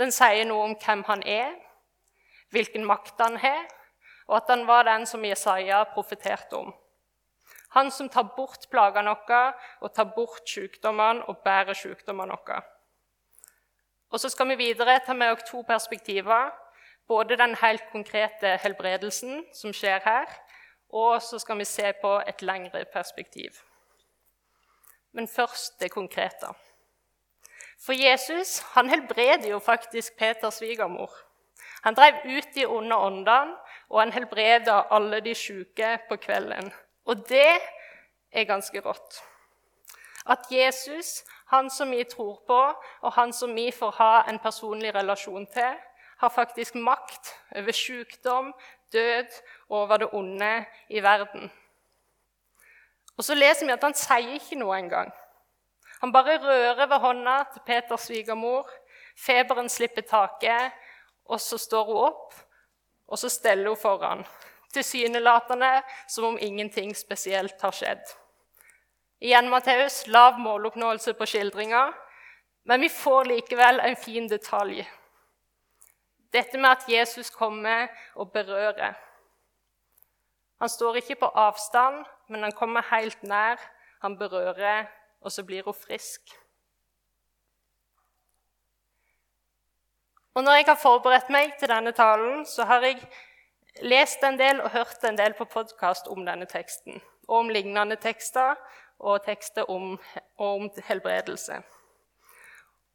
Den 0.00 0.12
sier 0.12 0.48
noe 0.48 0.70
om 0.70 0.76
hvem 0.80 1.04
han 1.10 1.26
er, 1.28 1.52
hvilken 2.56 2.88
makt 2.88 3.20
han 3.20 3.36
har, 3.42 3.66
og 4.30 4.40
at 4.40 4.48
han 4.54 4.64
var 4.66 4.88
den 4.88 5.04
som 5.06 5.24
Jesaja 5.24 5.84
profeterte 5.92 6.56
om. 6.56 6.72
Han 7.74 7.90
som 7.90 8.08
tar 8.08 8.28
bort 8.36 8.68
plagene 8.70 9.14
våre 9.14 9.54
og 9.80 9.92
tar 9.94 10.12
bort 10.16 10.48
sykdommene 10.48 11.26
og 11.28 11.42
bærer 11.44 11.74
sykdommene 11.74 12.36
våre. 12.36 12.62
Og 14.10 14.20
så 14.20 14.30
skal 14.30 14.48
vi 14.48 14.60
videre 14.60 15.00
ta 15.04 15.14
med 15.14 15.34
oss 15.34 15.48
to 15.50 15.62
perspektiver 15.66 16.52
både 17.08 17.36
den 17.36 17.56
helt 17.62 17.84
konkrete 17.92 18.56
helbredelsen 18.62 19.44
som 19.54 19.74
skjer 19.74 20.02
her, 20.04 20.30
og 20.90 21.22
så 21.22 21.38
skal 21.38 21.58
vi 21.58 21.66
se 21.68 21.92
på 22.02 22.16
et 22.26 22.42
lengre 22.42 22.84
perspektiv. 22.92 23.50
Men 25.12 25.28
først 25.28 25.80
det 25.80 25.90
konkrete. 25.90 26.50
For 27.86 27.92
Jesus 27.92 28.58
han 28.74 28.88
helbreder 28.88 29.48
jo 29.50 29.58
faktisk 29.58 30.16
Peters 30.18 30.54
svigermor. 30.54 31.10
Han 31.82 31.94
drev 31.94 32.14
ut 32.24 32.54
de 32.54 32.66
onde 32.66 32.96
åndene, 32.96 33.56
og 33.88 34.00
han 34.00 34.12
helbreda 34.12 34.82
alle 34.90 35.20
de 35.20 35.34
syke 35.34 35.98
på 36.08 36.16
kvelden. 36.16 36.72
Og 37.06 37.28
det 37.28 37.58
er 38.32 38.48
ganske 38.48 38.80
rått. 38.82 39.20
At 40.26 40.46
Jesus, 40.50 41.24
han 41.46 41.70
som 41.70 41.90
vi 41.90 42.04
tror 42.04 42.40
på, 42.46 42.62
og 43.00 43.12
han 43.12 43.32
som 43.32 43.54
vi 43.54 43.70
får 43.70 43.90
ha 44.00 44.14
en 44.28 44.38
personlig 44.42 44.94
relasjon 44.94 45.46
til, 45.46 45.76
har 46.16 46.32
faktisk 46.32 46.74
makt 46.74 47.30
over 47.56 47.72
sykdom, 47.72 48.54
død 48.92 49.26
og 49.68 49.78
over 49.78 49.96
det 49.96 50.08
onde 50.12 50.64
i 50.88 51.02
verden. 51.02 51.52
Og 53.16 53.24
så 53.24 53.34
leser 53.34 53.66
vi 53.66 53.72
at 53.72 53.84
han 53.84 53.94
sier 53.96 54.34
ikke 54.36 54.58
noe 54.58 54.78
engang. 54.78 55.12
Han 56.00 56.12
bare 56.12 56.38
rører 56.42 56.86
ved 56.86 56.98
hånda 57.00 57.36
til 57.52 57.62
Peters 57.66 58.08
svigermor. 58.08 58.68
Feberen 59.16 59.68
slipper 59.68 60.04
taket, 60.04 60.72
og 61.24 61.40
så 61.40 61.58
står 61.58 61.84
hun 61.84 62.02
opp, 62.10 62.34
og 63.08 63.18
så 63.18 63.30
steller 63.32 63.72
hun 63.72 63.80
foran. 63.80 64.26
Tilsynelatende 64.76 65.72
som 66.06 66.28
om 66.28 66.38
ingenting 66.38 66.92
spesielt 66.94 67.62
har 67.64 67.72
skjedd. 67.72 68.04
Igjen 69.24 69.48
Matteus, 69.48 70.02
lav 70.12 70.36
måloppnåelse 70.40 71.14
på 71.16 71.26
skildringa, 71.26 71.86
men 72.68 72.80
vi 72.84 72.90
får 72.92 73.24
likevel 73.24 73.80
en 73.80 73.96
fin 73.96 74.28
detalj. 74.28 74.82
Dette 76.32 76.58
med 76.60 76.70
at 76.70 76.88
Jesus 76.90 77.30
kommer 77.32 77.88
og 78.14 78.32
berører. 78.34 78.98
Han 80.60 80.68
står 80.68 81.00
ikke 81.00 81.20
på 81.20 81.32
avstand, 81.32 82.04
men 82.28 82.42
han 82.42 82.52
kommer 82.52 82.84
helt 82.90 83.22
nær. 83.22 83.60
Han 84.02 84.18
berører, 84.18 84.90
og 85.20 85.32
så 85.32 85.44
blir 85.44 85.64
hun 85.64 85.74
frisk. 85.74 86.36
Og 90.34 90.44
Når 90.44 90.52
jeg 90.52 90.64
har 90.68 90.76
forberedt 90.76 91.30
meg 91.32 91.54
til 91.58 91.68
denne 91.68 91.92
talen, 91.96 92.44
så 92.46 92.64
har 92.68 92.84
jeg 92.84 93.00
lest 93.82 94.22
en 94.24 94.38
del 94.38 94.60
og 94.60 94.70
hørt 94.70 95.04
en 95.04 95.18
del 95.18 95.34
på 95.36 95.44
podkast 95.50 96.08
om 96.08 96.24
denne 96.26 96.46
teksten, 96.48 97.00
og 97.28 97.38
om 97.44 97.50
lignende 97.52 97.96
tekster 98.00 98.56
og 98.98 99.24
tekster 99.26 99.70
om, 99.70 99.96
om 100.38 100.70
helbredelse. 100.88 101.60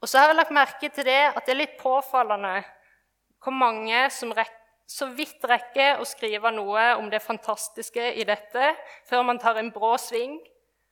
Og 0.01 0.09
så 0.09 0.17
har 0.17 0.31
jeg 0.31 0.39
lagt 0.39 0.55
merke 0.55 0.89
til 0.89 1.05
det 1.05 1.19
at 1.29 1.43
det 1.45 1.53
er 1.53 1.61
litt 1.61 1.77
påfallende 1.81 2.61
hvor 3.41 3.53
mange 3.53 4.07
som 4.13 4.33
så 4.89 5.07
vidt 5.15 5.43
rekker 5.47 6.01
å 6.01 6.07
skrive 6.07 6.51
noe 6.53 6.95
om 7.00 7.09
det 7.09 7.21
fantastiske 7.23 8.11
i 8.17 8.25
dette 8.27 8.73
før 9.07 9.23
man 9.27 9.39
tar 9.39 9.59
en 9.61 9.71
brå 9.73 9.93
sving 10.01 10.39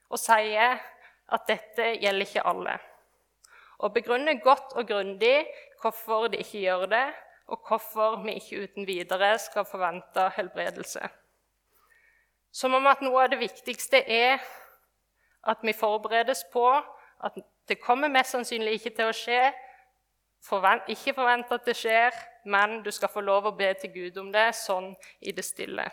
og 0.09 0.21
sier 0.21 0.77
at 1.29 1.49
dette 1.49 1.95
gjelder 1.99 2.25
ikke 2.25 2.45
alle. 2.47 2.77
Og 3.79 3.93
begrunner 3.95 4.39
godt 4.43 4.73
og 4.77 4.87
grundig 4.87 5.43
hvorfor 5.81 6.27
de 6.31 6.41
ikke 6.41 6.63
gjør 6.63 6.87
det, 6.91 7.05
og 7.49 7.65
hvorfor 7.67 8.21
vi 8.23 8.37
ikke 8.37 8.63
uten 8.63 8.87
videre 8.87 9.37
skal 9.39 9.65
forvente 9.65 10.29
helbredelse. 10.35 11.01
Som 12.51 12.73
om 12.73 12.87
at 12.89 13.01
noe 13.05 13.23
av 13.23 13.31
det 13.33 13.39
viktigste 13.41 14.01
er 14.05 14.39
at 15.49 15.63
vi 15.63 15.73
forberedes 15.73 16.43
på 16.53 16.65
at 17.25 17.39
det 17.69 17.81
kommer 17.81 18.09
mest 18.09 18.33
sannsynlig 18.33 18.79
ikke 18.79 18.93
til 18.97 19.09
å 19.09 19.15
skje. 19.15 19.41
Forvent, 20.45 20.87
ikke 20.89 21.13
forvent 21.13 21.51
at 21.51 21.65
det 21.67 21.75
skjer, 21.77 22.15
men 22.45 22.79
du 22.83 22.91
skal 22.95 23.11
få 23.11 23.21
lov 23.21 23.49
å 23.49 23.55
be 23.57 23.73
til 23.81 23.91
Gud 23.93 24.21
om 24.21 24.31
det, 24.33 24.53
sånn 24.55 24.93
i 25.19 25.33
det 25.35 25.45
stille. 25.45 25.85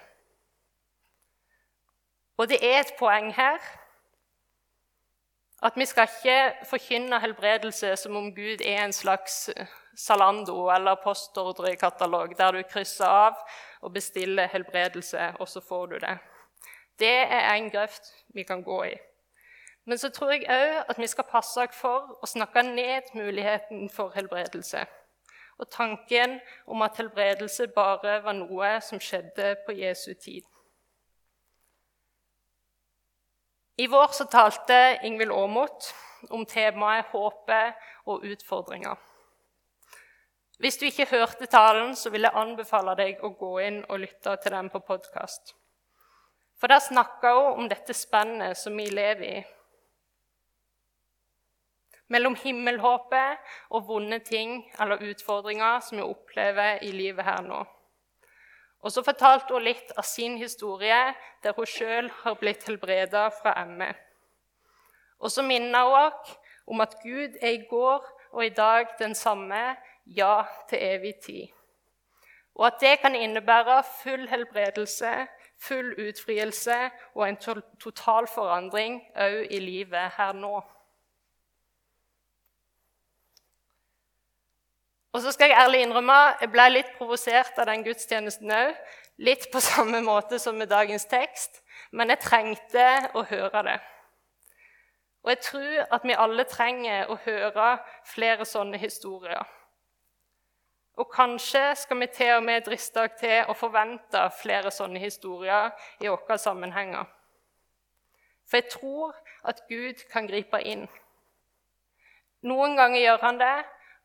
Og 2.36 2.48
det 2.48 2.60
er 2.64 2.82
et 2.82 2.94
poeng 2.98 3.32
her 3.34 3.60
at 5.62 5.72
vi 5.76 5.84
skal 5.84 6.08
ikke 6.08 6.66
forkynne 6.70 7.20
helbredelse 7.20 7.96
som 7.96 8.16
om 8.16 8.34
Gud 8.34 8.60
er 8.64 8.84
en 8.84 8.92
slags 8.92 9.50
Salando 9.96 10.68
eller 10.68 10.98
postordrekatalog 11.04 12.34
der 12.38 12.52
du 12.52 12.62
krysser 12.68 13.06
av 13.08 13.38
og 13.80 13.92
bestiller 13.92 14.46
helbredelse, 14.52 15.32
og 15.40 15.48
så 15.48 15.60
får 15.60 15.86
du 15.86 15.96
det. 15.98 16.18
Det 16.98 17.16
er 17.25 17.54
en 17.54 17.70
grøft 17.70 18.12
vi 18.34 18.42
kan 18.42 18.62
gå 18.62 18.82
i. 18.84 18.94
Men 19.84 19.98
så 19.98 20.10
tror 20.10 20.32
jeg 20.34 20.48
òg 20.50 20.84
at 20.90 20.98
vi 20.98 21.06
skal 21.06 21.25
passe 21.30 21.60
oss 21.62 21.80
for 21.80 22.18
å 22.20 22.28
snakke 22.28 22.62
ned 22.62 23.14
muligheten 23.14 23.88
for 23.90 24.12
helbredelse 24.14 24.84
og 25.58 25.70
tanken 25.70 26.40
om 26.66 26.82
at 26.82 26.96
helbredelse 26.96 27.68
bare 27.75 28.20
var 28.25 28.36
noe 28.36 28.76
som 28.84 29.00
skjedde 29.00 29.54
på 29.66 29.76
Jesu 29.78 30.12
tid. 30.14 30.44
I 33.76 33.87
vår 33.87 34.09
så 34.09 34.25
talte 34.25 34.99
Ingvild 35.04 35.33
Aamodt 35.33 35.90
om 36.33 36.47
temaet 36.49 37.11
håpet 37.12 37.75
og 38.09 38.25
utfordringer. 38.25 38.97
Hvis 40.59 40.78
du 40.80 40.87
ikke 40.88 41.11
hørte 41.11 41.47
talen, 41.47 41.92
så 41.97 42.09
vil 42.11 42.25
jeg 42.25 42.33
anbefale 42.40 42.95
deg 42.97 43.21
å 43.21 43.35
gå 43.37 43.50
inn 43.66 43.83
og 43.85 44.00
lytte 44.00 44.38
til 44.40 44.56
den 44.56 44.71
på 44.73 44.80
podkast. 44.80 45.52
For 46.56 46.73
der 46.73 46.80
snakka 46.80 47.35
hun 47.37 47.61
om 47.61 47.68
dette 47.68 47.92
spennet 47.92 48.56
som 48.56 48.80
vi 48.80 48.88
lever 48.88 49.28
i 49.28 49.45
mellom 52.09 52.37
himmelhåpet 52.38 53.56
og 53.75 53.88
vonde 53.88 54.23
ting 54.25 54.61
eller 54.80 55.02
utfordringer 55.11 55.80
som 55.85 55.99
vi 55.99 56.06
opplever 56.06 56.85
i 56.87 56.92
livet 56.95 57.26
her 57.26 57.42
nå. 57.45 57.64
Og 58.86 58.92
så 58.94 59.02
fortalte 59.02 59.50
hun 59.50 59.64
litt 59.66 59.88
av 59.98 60.06
sin 60.06 60.36
historie, 60.38 60.98
der 61.42 61.54
hun 61.56 61.66
sjøl 61.66 62.10
har 62.20 62.36
blitt 62.38 62.68
helbreda 62.68 63.24
fra 63.34 63.64
ME. 63.66 63.88
Og 65.18 65.32
så 65.34 65.42
minner 65.42 65.88
hun 65.88 66.04
oss 66.04 66.36
om 66.70 66.82
at 66.84 66.94
Gud 67.02 67.34
er 67.40 67.56
i 67.56 67.64
går 67.66 68.06
og 68.30 68.44
i 68.44 68.52
dag 68.54 68.92
den 69.00 69.14
samme, 69.18 69.74
ja, 70.06 70.44
til 70.70 70.78
evig 70.78 71.16
tid. 71.24 71.48
Og 72.54 72.68
at 72.68 72.78
det 72.80 73.00
kan 73.02 73.18
innebære 73.18 73.82
full 74.04 74.28
helbredelse, 74.30 75.26
full 75.58 75.90
utfrielse 76.06 76.78
og 77.14 77.26
en 77.26 77.42
total 77.82 78.30
forandring 78.30 79.00
òg 79.18 79.50
i 79.50 79.58
livet 79.66 80.14
her 80.14 80.32
nå. 80.32 80.60
Og 85.16 85.23
så 85.23 85.32
skal 85.32 85.49
jeg 85.49 85.56
ærlig 85.56 85.78
innrømme 85.80 86.14
jeg 86.42 86.50
ble 86.52 86.64
litt 86.75 86.88
provosert 86.99 87.56
av 87.56 87.70
den 87.70 87.85
gudstjenesten 87.87 88.50
òg. 88.52 88.75
Litt 89.25 89.46
på 89.49 89.62
samme 89.70 90.02
måte 90.04 90.37
som 90.38 90.58
med 90.61 90.68
dagens 90.68 91.08
tekst. 91.08 91.62
Men 91.96 92.12
jeg 92.12 92.20
trengte 92.20 92.88
å 93.16 93.23
høre 93.25 93.62
det. 93.64 93.76
Og 95.25 95.30
jeg 95.32 95.40
tror 95.46 95.94
at 95.96 96.04
vi 96.04 96.18
alle 96.20 96.44
trenger 96.44 97.08
å 97.08 97.16
høre 97.25 97.68
flere 98.12 98.44
sånne 98.44 98.76
historier. 98.78 99.40
Og 101.00 101.08
kanskje 101.12 101.62
skal 101.80 102.00
vi 102.02 102.11
til 102.12 102.35
og 102.35 102.44
med 102.44 102.68
driste 102.68 103.06
oss 103.06 103.16
til 103.20 103.49
å 103.49 103.56
forvente 103.56 104.20
flere 104.42 104.70
sånne 104.73 105.00
historier 105.00 105.73
i 106.04 106.12
våre 106.12 106.37
sammenhenger. 106.40 107.08
For 108.44 108.61
jeg 108.61 108.68
tror 108.76 109.16
at 109.49 109.64
Gud 109.73 110.04
kan 110.12 110.28
gripe 110.28 110.61
inn. 110.61 110.85
Noen 112.44 112.76
ganger 112.76 113.00
gjør 113.00 113.25
han 113.25 113.40
det, 113.40 113.56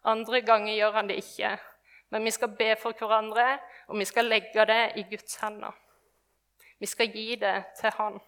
andre 0.04 0.42
ganger 0.42 0.74
gjør 0.74 0.98
han 0.98 1.10
det 1.10 1.20
ikke. 1.22 1.56
Men 2.12 2.26
vi 2.28 2.32
skal 2.32 2.52
be 2.58 2.76
for 2.76 2.98
hverandre, 2.98 3.60
og 3.88 4.00
vi 4.00 4.06
skal 4.06 4.28
legge 4.28 4.66
det 4.68 4.82
i 5.00 5.06
Guds 5.10 5.36
hender. 5.40 5.72
Vi 6.80 6.86
skal 6.90 7.12
gi 7.14 7.36
det 7.36 7.64
til 7.80 7.94
Han. 7.98 8.20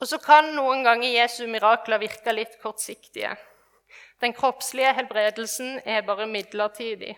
Og 0.00 0.06
så 0.08 0.18
kan 0.22 0.52
noen 0.54 0.84
ganger 0.86 1.10
Jesu 1.10 1.42
mirakler 1.50 2.00
virke 2.00 2.32
litt 2.32 2.54
kortsiktige. 2.62 3.34
Den 4.22 4.32
kroppslige 4.34 4.94
helbredelsen 4.94 5.80
er 5.84 6.06
bare 6.06 6.26
midlertidig. 6.26 7.16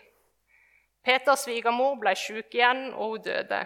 Peters 1.04 1.46
svigermor 1.46 1.96
ble 2.00 2.16
syk 2.16 2.54
igjen, 2.56 2.90
og 2.92 3.14
hun 3.14 3.22
døde. 3.24 3.60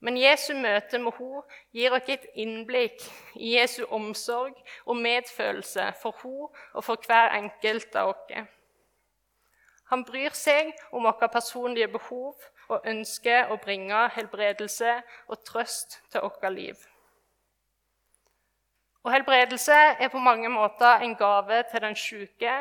Men 0.00 0.16
Jesu 0.16 0.54
møte 0.56 0.98
med 0.98 1.12
henne 1.18 1.42
gir 1.76 1.92
oss 1.92 2.08
et 2.08 2.24
innblikk 2.40 3.02
i 3.36 3.56
Jesu 3.58 3.82
omsorg 3.92 4.56
og 4.86 4.96
medfølelse 4.96 5.90
for 6.00 6.16
henne 6.22 6.48
og 6.72 6.86
for 6.86 7.06
hver 7.06 7.36
enkelt 7.36 7.96
av 8.00 8.14
oss. 8.14 8.46
Han 9.90 10.04
bryr 10.06 10.32
seg 10.38 10.70
om 10.94 11.04
våre 11.04 11.28
personlige 11.28 11.90
behov 11.90 12.38
og 12.70 12.86
ønsker 12.86 13.50
å 13.50 13.58
bringe 13.60 14.04
helbredelse 14.14 14.94
og 15.28 15.42
trøst 15.44 15.98
til 16.12 16.24
vårt 16.24 16.46
liv. 16.54 16.78
Og 19.02 19.12
helbredelse 19.12 19.76
er 19.98 20.12
på 20.12 20.22
mange 20.22 20.48
måter 20.48 21.02
en 21.02 21.16
gave 21.16 21.62
til 21.72 21.82
den 21.82 21.96
syke, 21.96 22.54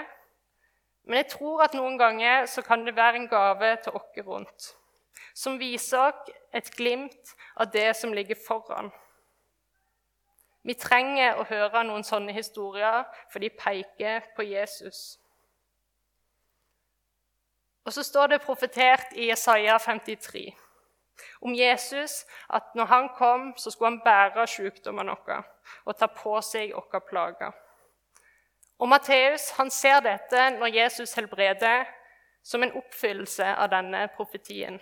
men 1.03 1.22
jeg 1.22 1.31
tror 1.36 1.63
at 1.63 1.77
noen 1.77 1.98
ganger 2.00 2.50
kan 2.65 2.86
det 2.86 2.96
være 2.96 3.22
en 3.22 3.31
gave 3.31 3.75
til 3.84 3.96
oss 3.96 4.25
rundt 4.27 4.74
som 5.39 5.60
viser 5.60 6.10
oss 6.10 6.34
et 6.53 6.72
glimt 6.75 7.36
av 7.55 7.72
det 7.72 7.93
som 7.96 8.13
ligger 8.13 8.36
foran. 8.48 8.89
Vi 10.67 10.75
trenger 10.75 11.39
å 11.39 11.48
høre 11.48 11.86
noen 11.88 12.03
sånne 12.03 12.34
historier, 12.36 13.05
for 13.31 13.39
de 13.39 13.50
peker 13.50 14.25
på 14.36 14.43
Jesus. 14.43 15.19
Og 17.88 17.96
så 17.96 18.03
står 18.03 18.34
det 18.34 18.43
profetert 18.43 19.15
i 19.15 19.29
Jesaja 19.29 19.77
53 19.79 20.50
om 21.41 21.55
Jesus 21.55 22.25
at 22.50 22.75
når 22.75 22.86
han 22.86 23.10
kom, 23.17 23.53
så 23.58 23.72
skulle 23.72 23.89
han 23.89 24.01
bære 24.03 24.46
sykdommene 24.48 25.15
våre 25.15 25.41
og 25.86 25.98
ta 26.00 26.08
på 26.08 26.38
seg 26.46 26.72
våre 26.75 27.01
plager. 27.08 27.55
Og 28.79 28.88
Matteus 28.88 29.50
ser 29.75 30.00
dette 30.00 30.50
når 30.55 30.75
Jesus 30.75 31.13
helbreder, 31.13 31.86
som 32.43 32.63
en 32.63 32.72
oppfyllelse 32.79 33.46
av 33.55 33.67
denne 33.69 34.08
profetien. 34.15 34.79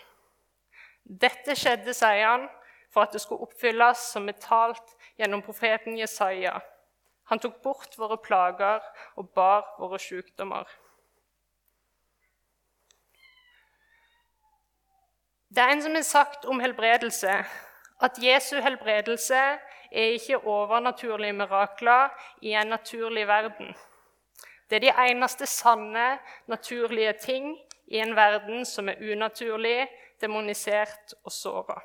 Dette 1.08 1.56
skjedde, 1.56 1.94
sier 1.96 2.26
han, 2.28 2.48
for 2.92 3.06
at 3.06 3.14
det 3.16 3.22
skulle 3.24 3.48
oppfylles 3.48 4.02
som 4.12 4.28
er 4.28 4.36
talt 4.44 4.96
gjennom 5.20 5.44
profeten 5.46 5.96
Jesaja. 6.00 6.58
Han 7.32 7.40
tok 7.40 7.62
bort 7.64 7.96
våre 8.00 8.18
plager 8.20 8.84
og 9.20 9.32
bar 9.36 9.64
våre 9.80 10.00
sykdommer. 10.00 10.68
Det 15.48 15.64
er 15.64 15.72
en 15.72 15.82
som 15.82 15.96
har 15.96 16.04
sagt 16.04 16.46
om 16.46 16.60
helbredelse, 16.60 17.34
at 18.04 18.20
Jesu 18.22 18.60
helbredelse 18.62 19.44
er 19.92 20.16
ikke 20.18 20.44
overnaturlige 20.44 21.34
mirakler 21.34 22.12
i 22.42 22.52
en 22.52 22.68
naturlig 22.68 23.28
verden. 23.28 23.72
Det 24.70 24.76
er 24.76 24.84
de 24.84 25.12
eneste 25.12 25.46
sanne, 25.48 26.20
naturlige 26.48 27.14
ting 27.14 27.56
i 27.88 27.98
en 28.04 28.16
verden 28.16 28.66
som 28.66 28.90
er 28.90 29.00
unaturlig, 29.00 29.88
demonisert 30.22 31.14
og 31.24 31.32
såra. 31.32 31.78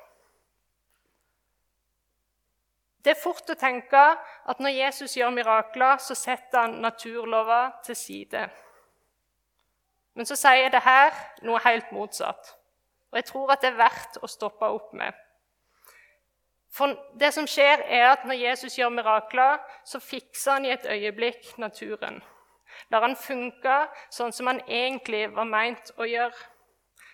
Det 3.03 3.11
er 3.11 3.19
fort 3.19 3.49
å 3.51 3.59
tenke 3.59 4.01
at 4.47 4.59
når 4.63 4.77
Jesus 4.77 5.17
gjør 5.17 5.33
mirakler, 5.35 5.97
så 5.99 6.15
setter 6.15 6.61
han 6.61 6.77
naturlover 6.83 7.73
til 7.83 7.97
side. 7.99 8.45
Men 10.15 10.29
så 10.29 10.37
sier 10.39 10.71
det 10.71 10.83
her 10.85 11.11
noe 11.43 11.59
helt 11.65 11.91
motsatt. 11.91 12.53
Og 13.11 13.19
jeg 13.19 13.27
tror 13.27 13.51
at 13.53 13.61
det 13.61 13.73
er 13.73 13.81
verdt 13.81 14.21
å 14.23 14.29
stoppe 14.31 14.69
opp 14.71 14.93
med. 14.95 15.11
For 16.73 16.95
det 17.19 17.29
som 17.35 17.45
skjer 17.45 17.83
er 17.85 18.07
at 18.13 18.23
Når 18.25 18.39
Jesus 18.39 18.77
gjør 18.79 18.89
mirakler, 18.89 19.59
så 19.85 19.99
fikser 19.99 20.55
han 20.55 20.65
i 20.65 20.71
et 20.73 20.87
øyeblikk 20.89 21.57
naturen. 21.57 22.23
Lar 22.89 23.05
han 23.05 23.15
funke 23.15 23.75
sånn 24.09 24.33
som 24.33 24.49
han 24.49 24.61
egentlig 24.65 25.27
var 25.35 25.45
meint 25.45 25.91
å 25.97 26.07
gjøre. 26.09 26.49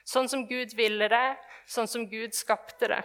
Sånn 0.10 0.30
som 0.32 0.46
Gud 0.50 0.74
ville 0.78 1.10
det, 1.12 1.26
sånn 1.70 1.90
som 1.90 2.08
Gud 2.10 2.34
skapte 2.34 2.90
det. 2.90 3.02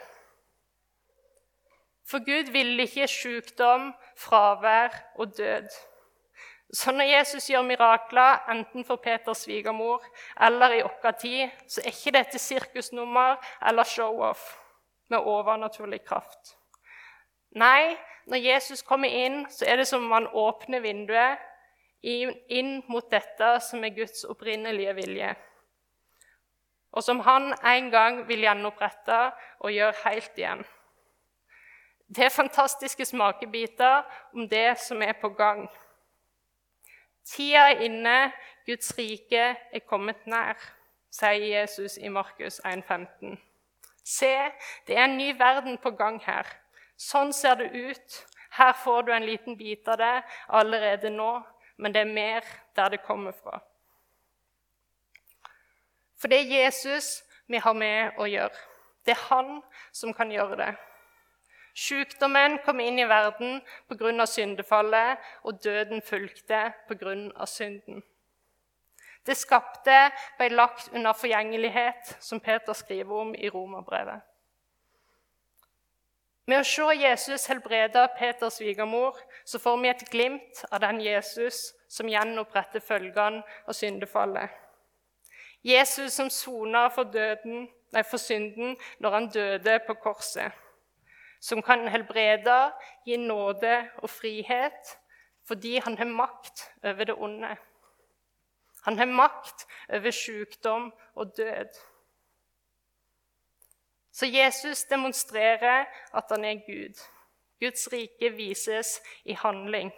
For 2.08 2.24
Gud 2.24 2.48
ville 2.52 2.84
ikke 2.84 3.08
sykdom, 3.08 3.90
fravær 4.20 4.94
og 5.20 5.34
død. 5.36 5.68
Så 6.74 6.92
når 6.92 7.10
Jesus 7.10 7.46
gjør 7.50 7.64
mirakler, 7.68 8.40
enten 8.50 8.84
for 8.88 9.00
Peters 9.04 9.44
svigermor 9.44 10.04
eller 10.42 10.78
i 10.78 10.82
vår 10.82 11.16
tid, 11.20 11.52
så 11.68 11.84
er 11.84 11.92
ikke 11.92 12.16
dette 12.16 12.40
sirkusnummer 12.40 13.36
eller 13.68 13.88
show-off 13.88 14.42
med 15.12 15.28
overnaturlig 15.28 16.02
kraft. 16.08 16.56
Nei, 17.54 17.94
når 18.26 18.42
Jesus 18.42 18.82
kommer 18.82 19.12
inn, 19.12 19.44
så 19.52 19.68
er 19.68 19.78
det 19.78 19.88
som 19.88 20.06
om 20.06 20.16
han 20.16 20.26
åpner 20.28 20.82
vinduet 20.82 21.50
inn 22.04 22.78
mot 22.88 23.06
dette 23.12 23.58
som 23.64 23.84
er 23.84 23.94
Guds 23.96 24.24
opprinnelige 24.28 24.96
vilje 24.96 25.34
og 26.94 27.02
som 27.02 27.20
han 27.26 27.50
en 27.66 27.90
gang 27.90 28.20
vil 28.28 28.44
gjenopprette 28.46 29.18
og 29.60 29.72
gjøre 29.74 30.00
helt 30.04 30.38
igjen. 30.38 30.62
Det 32.06 32.28
er 32.28 32.34
fantastiske 32.34 33.04
smakebiter 33.04 34.04
om 34.34 34.48
det 34.48 34.76
som 34.78 35.02
er 35.02 35.16
på 35.18 35.32
gang. 35.34 35.66
Tida 37.24 37.70
er 37.72 37.82
inne, 37.88 38.32
Guds 38.66 38.92
rike 38.98 39.46
er 39.72 39.82
kommet 39.88 40.22
nær, 40.30 40.60
sier 41.10 41.48
Jesus 41.48 41.96
i 41.98 42.08
Markus 42.12 42.60
1,15. 42.64 43.34
Se, 44.04 44.30
det 44.86 44.98
er 44.98 45.08
en 45.08 45.18
ny 45.18 45.32
verden 45.38 45.78
på 45.80 45.90
gang 45.96 46.20
her. 46.22 46.46
Sånn 47.00 47.32
ser 47.32 47.58
det 47.58 47.72
ut. 47.72 48.18
Her 48.54 48.74
får 48.84 49.02
du 49.02 49.12
en 49.12 49.26
liten 49.26 49.56
bit 49.58 49.88
av 49.88 49.98
det 49.98 50.14
allerede 50.48 51.10
nå, 51.10 51.40
men 51.76 51.94
det 51.94 52.04
er 52.04 52.12
mer 52.12 52.50
der 52.76 52.92
det 52.94 53.02
kommer 53.02 53.32
fra. 53.32 53.58
For 56.24 56.32
det 56.32 56.38
er 56.40 56.64
Jesus 56.64 57.18
vi 57.52 57.58
har 57.60 57.74
med 57.76 58.16
å 58.16 58.24
gjøre. 58.24 58.60
Det 59.04 59.12
er 59.12 59.26
han 59.28 59.58
som 59.92 60.14
kan 60.16 60.30
gjøre 60.32 60.56
det. 60.56 60.70
Sykdommen 61.76 62.54
kom 62.64 62.80
inn 62.80 62.96
i 62.98 63.04
verden 63.04 63.58
pga. 63.92 64.24
syndefallet, 64.26 65.18
og 65.44 65.60
døden 65.64 66.00
fulgte 66.00 66.72
pga. 66.88 67.46
synden. 67.46 68.02
Det 69.26 69.36
skapte 69.36 70.10
ble 70.38 70.48
lagt 70.48 70.88
under 70.94 71.12
forgjengelighet, 71.12 72.16
som 72.20 72.40
Peter 72.40 72.72
skriver 72.72 73.12
om 73.20 73.34
i 73.34 73.48
Romerbrevet. 73.48 74.24
Med 76.46 76.60
å 76.60 76.64
se 76.64 76.88
Jesus 76.96 77.46
helbrede 77.52 78.08
Peters 78.18 78.62
svigermor 78.62 79.20
så 79.44 79.58
får 79.58 79.76
vi 79.82 79.88
et 79.88 80.10
glimt 80.10 80.64
av 80.70 80.80
den 80.80 81.04
Jesus 81.04 81.74
som 81.86 82.08
gjenoppretter 82.08 82.80
følgene 82.80 83.44
av 83.68 83.76
syndefallet. 83.76 84.63
Jesus 85.64 86.12
som 86.12 86.30
sona 86.30 86.88
for, 86.92 87.08
for 88.10 88.20
synden 88.20 88.76
når 89.00 89.10
han 89.10 89.30
døde 89.30 89.78
på 89.86 89.94
korset. 89.94 90.52
Som 91.40 91.62
kan 91.62 91.88
helbrede, 91.88 92.72
gi 93.06 93.16
nåde 93.16 93.88
og 93.96 94.10
frihet 94.10 94.98
fordi 95.44 95.76
han 95.76 95.98
har 95.98 96.08
makt 96.08 96.70
over 96.84 97.04
det 97.04 97.14
onde. 97.14 97.56
Han 98.84 98.98
har 98.98 99.06
makt 99.06 99.66
over 99.92 100.10
sykdom 100.10 100.92
og 101.14 101.36
død. 101.36 101.68
Så 104.12 104.26
Jesus 104.26 104.84
demonstrerer 104.84 105.84
at 106.14 106.24
han 106.30 106.44
er 106.44 106.54
Gud. 106.54 107.00
Guds 107.60 107.92
rike 107.92 108.30
vises 108.32 109.02
i 109.24 109.32
handling. 109.32 109.92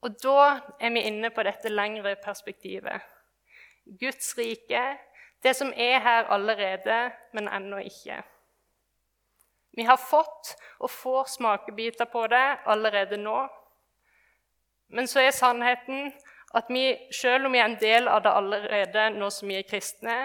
Og 0.00 0.16
da 0.22 0.60
er 0.80 0.92
vi 0.92 1.00
inne 1.00 1.30
på 1.30 1.42
dette 1.42 1.68
lengre 1.68 2.16
perspektivet. 2.24 3.00
Guds 4.00 4.34
rike, 4.38 4.82
det 5.42 5.56
som 5.56 5.72
er 5.76 5.98
her 5.98 6.28
allerede, 6.30 7.10
men 7.32 7.48
ennå 7.48 7.76
ikke. 7.76 8.22
Vi 9.72 9.82
har 9.82 9.96
fått 9.96 10.56
og 10.78 10.90
får 10.90 11.24
smakebiter 11.24 12.04
på 12.04 12.26
det 12.26 12.58
allerede 12.66 13.16
nå. 13.16 13.46
Men 14.88 15.06
så 15.06 15.20
er 15.20 15.30
sannheten 15.30 16.12
at 16.54 16.66
vi, 16.68 16.96
selv 17.14 17.46
om 17.46 17.52
vi 17.52 17.58
er 17.58 17.70
en 17.70 17.80
del 17.80 18.08
av 18.08 18.22
det 18.22 18.34
allerede 18.34 19.10
nå 19.14 19.30
som 19.30 19.48
vi 19.48 19.60
er 19.60 19.68
kristne, 19.70 20.18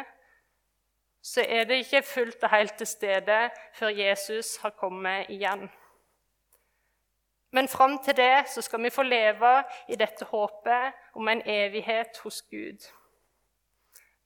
så 1.25 1.41
er 1.41 1.65
det 1.65 1.82
ikke 1.82 2.01
fullt 2.06 2.43
og 2.43 2.54
helt 2.54 2.78
til 2.78 2.88
stede 2.88 3.39
før 3.73 3.93
Jesus 3.93 4.58
har 4.62 4.73
kommet 4.78 5.30
igjen. 5.30 5.69
Men 7.56 7.67
fram 7.67 7.97
til 8.04 8.17
det 8.17 8.49
så 8.51 8.62
skal 8.62 8.84
vi 8.84 8.89
få 8.89 9.04
leve 9.04 9.63
i 9.89 9.95
dette 9.95 10.25
håpet 10.25 10.93
om 11.15 11.28
en 11.28 11.41
evighet 11.45 12.17
hos 12.23 12.41
Gud. 12.41 12.89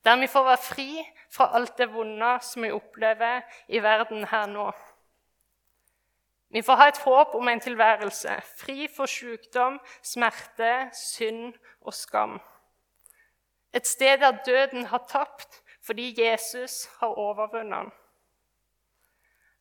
Der 0.06 0.20
vi 0.20 0.28
får 0.28 0.44
være 0.44 0.58
fri 0.58 0.90
fra 1.32 1.52
alt 1.56 1.78
det 1.78 1.94
vonde 1.94 2.38
som 2.42 2.64
vi 2.64 2.72
opplever 2.72 3.42
i 3.68 3.82
verden 3.84 4.28
her 4.28 4.46
nå. 4.46 4.72
Vi 6.50 6.62
får 6.62 6.76
ha 6.76 6.88
et 6.88 7.02
håp 7.06 7.36
om 7.36 7.48
en 7.48 7.60
tilværelse 7.60 8.42
fri 8.58 8.88
for 8.96 9.06
sykdom, 9.06 9.80
smerte, 10.04 10.90
synd 10.94 11.54
og 11.82 11.94
skam. 11.94 12.40
Et 13.74 13.88
sted 13.88 14.18
der 14.18 14.44
døden 14.46 14.86
har 14.86 15.06
tapt 15.08 15.62
fordi 15.86 16.14
Jesus 16.22 16.90
har 17.00 17.08
overvunnet 17.08 17.86
den. 17.86 17.92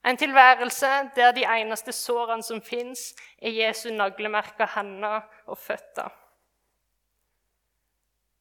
En 0.07 0.17
tilværelse 0.17 0.87
der 1.17 1.33
de 1.33 1.45
eneste 1.61 1.93
sårene 1.93 2.43
som 2.43 2.63
fins, 2.63 3.15
er 3.43 3.51
Jesu 3.51 3.91
naglemerka 3.91 4.67
hender 4.75 5.21
og 5.47 5.59
føtter. 5.59 6.09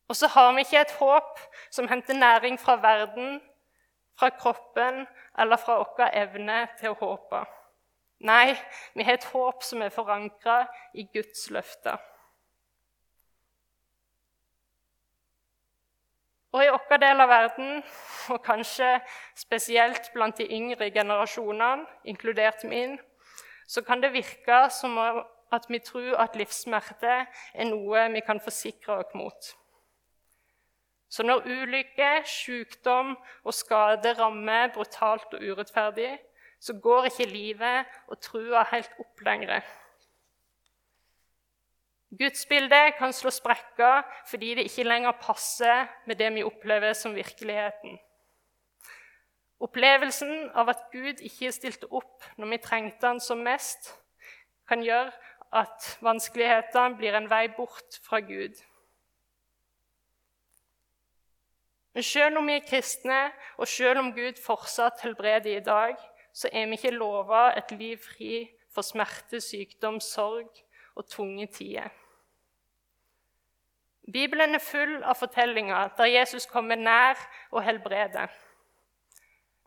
Og 0.08 0.16
så 0.16 0.28
har 0.28 0.54
vi 0.56 0.64
ikke 0.64 0.82
et 0.82 0.96
håp 1.00 1.40
som 1.72 1.88
henter 1.88 2.14
næring 2.14 2.60
fra 2.60 2.76
verden, 2.82 3.42
fra 4.20 4.30
kroppen 4.30 5.08
eller 5.40 5.58
fra 5.58 5.78
vår 5.82 6.14
evne 6.14 6.68
til 6.80 6.94
å 6.94 7.00
håpe. 7.00 7.44
Nei, 8.26 8.56
vi 8.96 9.04
har 9.06 9.20
et 9.20 9.32
håp 9.34 9.64
som 9.64 9.82
er 9.86 9.94
forankra 9.94 10.64
i 10.94 11.06
Guds 11.14 11.50
løfter. 11.54 12.00
Og 16.56 16.64
i 16.64 16.72
vår 16.72 16.98
del 17.04 17.22
av 17.22 17.30
verden, 17.30 17.84
og 18.34 18.42
kanskje 18.44 18.96
spesielt 19.38 20.10
blant 20.16 20.40
de 20.40 20.48
yngre 20.50 20.90
generasjonene, 20.92 21.86
inkludert 22.10 22.64
min, 22.64 22.98
så 23.68 23.84
kan 23.84 24.02
det 24.02 24.16
virke 24.16 24.64
som 24.72 24.98
at 25.52 25.68
vi 25.70 25.80
tror 25.84 26.16
at 26.24 26.36
livssmerte 26.40 27.14
er 27.54 27.70
noe 27.70 28.08
vi 28.16 28.24
kan 28.26 28.40
forsikre 28.42 28.98
oss 29.04 29.14
mot. 29.14 29.54
Så 31.10 31.24
når 31.24 31.46
ulykke, 31.48 32.22
sykdom 32.28 33.16
og 33.44 33.54
skade 33.56 34.14
rammer 34.20 34.74
brutalt 34.76 35.34
og 35.34 35.44
urettferdig, 35.44 36.18
så 36.60 36.74
går 36.84 37.10
ikke 37.10 37.30
livet 37.32 38.00
og 38.08 38.20
trua 38.22 38.66
helt 38.72 38.92
opp 39.00 39.22
lenger. 39.24 39.62
Gudsbildet 42.18 42.96
kan 42.98 43.14
slå 43.14 43.32
sprekker 43.36 44.04
fordi 44.30 44.54
det 44.56 44.68
ikke 44.70 44.88
lenger 44.88 45.16
passer 45.22 45.88
med 46.08 46.16
det 46.20 46.30
vi 46.34 46.44
opplever 46.44 46.94
som 46.94 47.16
virkeligheten. 47.16 48.00
Opplevelsen 49.60 50.50
av 50.56 50.70
at 50.70 50.86
Gud 50.94 51.24
ikke 51.26 51.52
stilte 51.52 51.90
opp 51.92 52.26
når 52.38 52.52
vi 52.54 52.60
trengte 52.64 53.10
han 53.10 53.20
som 53.24 53.42
mest, 53.44 53.92
kan 54.68 54.84
gjøre 54.84 55.12
at 55.56 55.98
vanskelighetene 56.04 56.98
blir 57.00 57.16
en 57.18 57.30
vei 57.32 57.48
bort 57.56 58.00
fra 58.06 58.20
Gud. 58.20 58.56
Men 61.98 62.04
selv 62.04 62.38
om 62.38 62.46
vi 62.46 62.54
er 62.54 62.66
kristne, 62.70 63.32
og 63.58 63.68
selv 63.68 63.98
om 63.98 64.12
Gud 64.14 64.38
fortsatt 64.46 65.00
helbreder 65.02 65.56
i 65.58 65.64
dag, 65.66 65.96
så 66.34 66.50
er 66.54 66.68
vi 66.70 66.78
ikke 66.78 66.92
lova 66.94 67.48
et 67.58 67.72
liv 67.74 67.98
fri 67.98 68.44
for 68.70 68.86
smerte, 68.86 69.42
sykdom, 69.42 69.98
sorg 70.00 70.62
og 70.94 71.08
tunge 71.10 71.48
tider. 71.48 71.90
Bibelen 74.14 74.54
er 74.54 74.62
full 74.62 75.02
av 75.02 75.18
fortellinger 75.24 75.90
der 75.98 76.14
Jesus 76.20 76.46
kommer 76.46 76.78
nær 76.78 77.18
og 77.50 77.66
helbreder. 77.66 78.30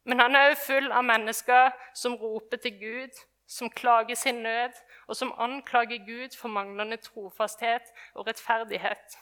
Men 0.06 0.22
han 0.22 0.38
er 0.38 0.54
òg 0.54 0.58
full 0.68 0.86
av 0.86 1.02
mennesker 1.10 1.74
som 1.98 2.14
roper 2.14 2.62
til 2.62 2.78
Gud, 2.78 3.22
som 3.50 3.74
klager 3.74 4.14
sin 4.14 4.44
nød, 4.46 4.78
og 5.08 5.16
som 5.18 5.34
anklager 5.34 6.06
Gud 6.06 6.38
for 6.38 6.48
manglende 6.48 7.02
trofasthet 7.10 7.90
og 8.14 8.30
rettferdighet. 8.30 9.18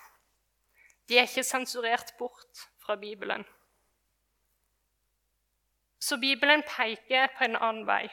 De 1.08 1.16
er 1.16 1.24
ikke 1.24 1.42
sensurert 1.56 2.12
bort 2.18 2.68
fra 2.88 2.96
Bibelen. 2.96 3.44
Så 5.98 6.16
Bibelen 6.16 6.62
peker 6.62 7.29
på 7.38 7.44
en 7.44 7.57
annen 7.57 7.85
vei. 7.87 8.07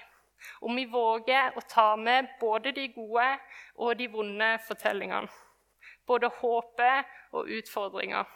Om 0.60 0.76
vi 0.76 0.84
våger 0.92 1.56
å 1.56 1.62
ta 1.70 1.94
med 1.96 2.28
både 2.42 2.74
de 2.76 2.90
gode 2.92 3.28
og 3.80 3.96
de 3.96 4.10
vonde 4.12 4.50
fortellingene. 4.68 5.32
Både 6.06 6.28
håpet 6.42 7.14
og 7.32 7.48
utfordringer. 7.56 8.28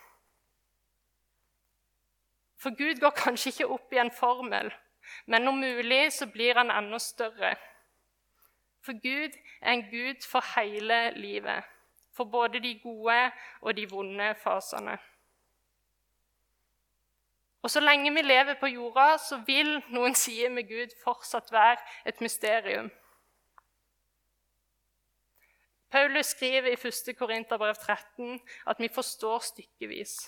For 2.59 2.71
Gud 2.79 3.03
går 3.03 3.17
kanskje 3.19 3.51
ikke 3.51 3.67
opp 3.75 3.93
i 3.93 3.99
en 3.99 4.15
formel, 4.15 4.71
men 5.27 5.47
om 5.47 5.59
mulig 5.59 6.05
så 6.15 6.27
blir 6.31 6.55
han 6.55 6.71
enda 6.71 6.99
større. 7.03 7.51
For 8.85 8.95
Gud 8.95 9.35
er 9.59 9.75
en 9.75 9.85
Gud 9.91 10.23
for 10.23 10.55
hele 10.55 11.03
livet, 11.19 11.67
for 12.15 12.31
både 12.31 12.63
de 12.63 12.77
gode 12.79 13.21
og 13.61 13.75
de 13.75 13.89
vonde 13.91 14.33
fasene. 14.39 14.97
Og 17.61 17.71
så 17.71 17.79
lenge 17.83 18.13
vi 18.13 18.21
lever 18.21 18.55
på 18.59 18.67
jorda, 18.71 19.17
så 19.17 19.41
vil 19.47 19.81
noen 19.91 20.15
sider 20.15 20.51
med 20.53 20.69
Gud 20.69 20.95
fortsatt 21.03 21.51
være 21.51 21.77
et 22.07 22.21
mysterium. 22.21 22.91
Paulus 25.91 26.25
skriver 26.25 26.69
i 26.69 26.77
1. 26.77 27.15
Korinterbrev 27.17 27.75
13 27.75 28.39
at 28.67 28.79
vi 28.79 28.87
forstår 28.93 29.39
stykkevis. 29.39 30.19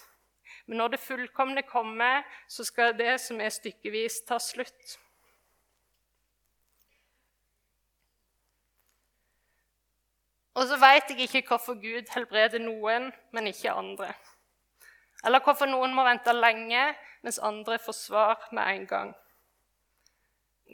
Men 0.65 0.77
når 0.77 0.87
det 0.87 0.99
fullkomne 0.99 1.61
kommer, 1.61 2.25
så 2.47 2.63
skal 2.63 2.97
det 2.97 3.19
som 3.21 3.41
er 3.41 3.53
stykkevis, 3.53 4.21
ta 4.27 4.39
slutt. 4.39 4.97
Og 10.53 10.67
så 10.67 10.75
veit 10.81 11.09
jeg 11.09 11.29
ikke 11.29 11.45
hvorfor 11.47 11.77
Gud 11.79 12.09
helbreder 12.11 12.59
noen, 12.59 13.11
men 13.31 13.47
ikke 13.47 13.71
andre. 13.71 14.11
Eller 15.25 15.39
hvorfor 15.45 15.69
noen 15.69 15.93
må 15.95 16.03
vente 16.03 16.33
lenge, 16.33 16.81
mens 17.21 17.39
andre 17.39 17.79
får 17.79 17.93
svar 17.93 18.47
med 18.51 18.67
en 18.67 18.87
gang. 18.87 19.13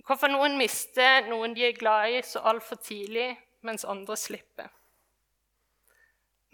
Hvorfor 0.05 0.29
noen 0.31 0.57
mister 0.57 1.25
noen 1.29 1.55
de 1.57 1.65
er 1.67 1.77
glad 1.77 2.13
i, 2.13 2.21
så 2.21 2.43
altfor 2.45 2.75
tidlig, 2.75 3.31
mens 3.65 3.85
andre 3.85 4.17
slipper. 4.17 4.69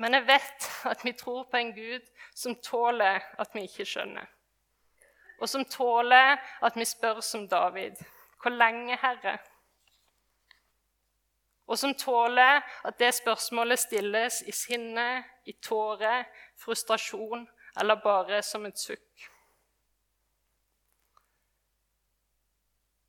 Men 0.01 0.13
jeg 0.17 0.27
vet 0.27 0.69
at 0.89 1.03
vi 1.05 1.13
tror 1.13 1.43
på 1.51 1.59
en 1.59 1.73
Gud 1.75 2.07
som 2.33 2.55
tåler 2.55 3.21
at 3.39 3.53
vi 3.53 3.67
ikke 3.67 3.85
skjønner. 3.85 4.25
Og 5.39 5.49
som 5.49 5.65
tåler 5.65 6.37
at 6.63 6.77
vi 6.79 6.85
spør 6.87 7.19
som 7.21 7.47
David. 7.47 7.99
Hvor 8.41 8.51
lenge, 8.51 8.97
Herre? 9.01 9.37
Og 11.67 11.79
som 11.79 11.93
tåler 11.95 12.61
at 12.83 12.99
det 12.99 13.13
spørsmålet 13.15 13.79
stilles 13.79 14.41
i 14.47 14.51
sinne, 14.51 15.23
i 15.45 15.53
tårer, 15.61 16.25
frustrasjon 16.59 17.47
eller 17.79 18.01
bare 18.03 18.41
som 18.43 18.65
et 18.65 18.79
sukk. 18.79 19.29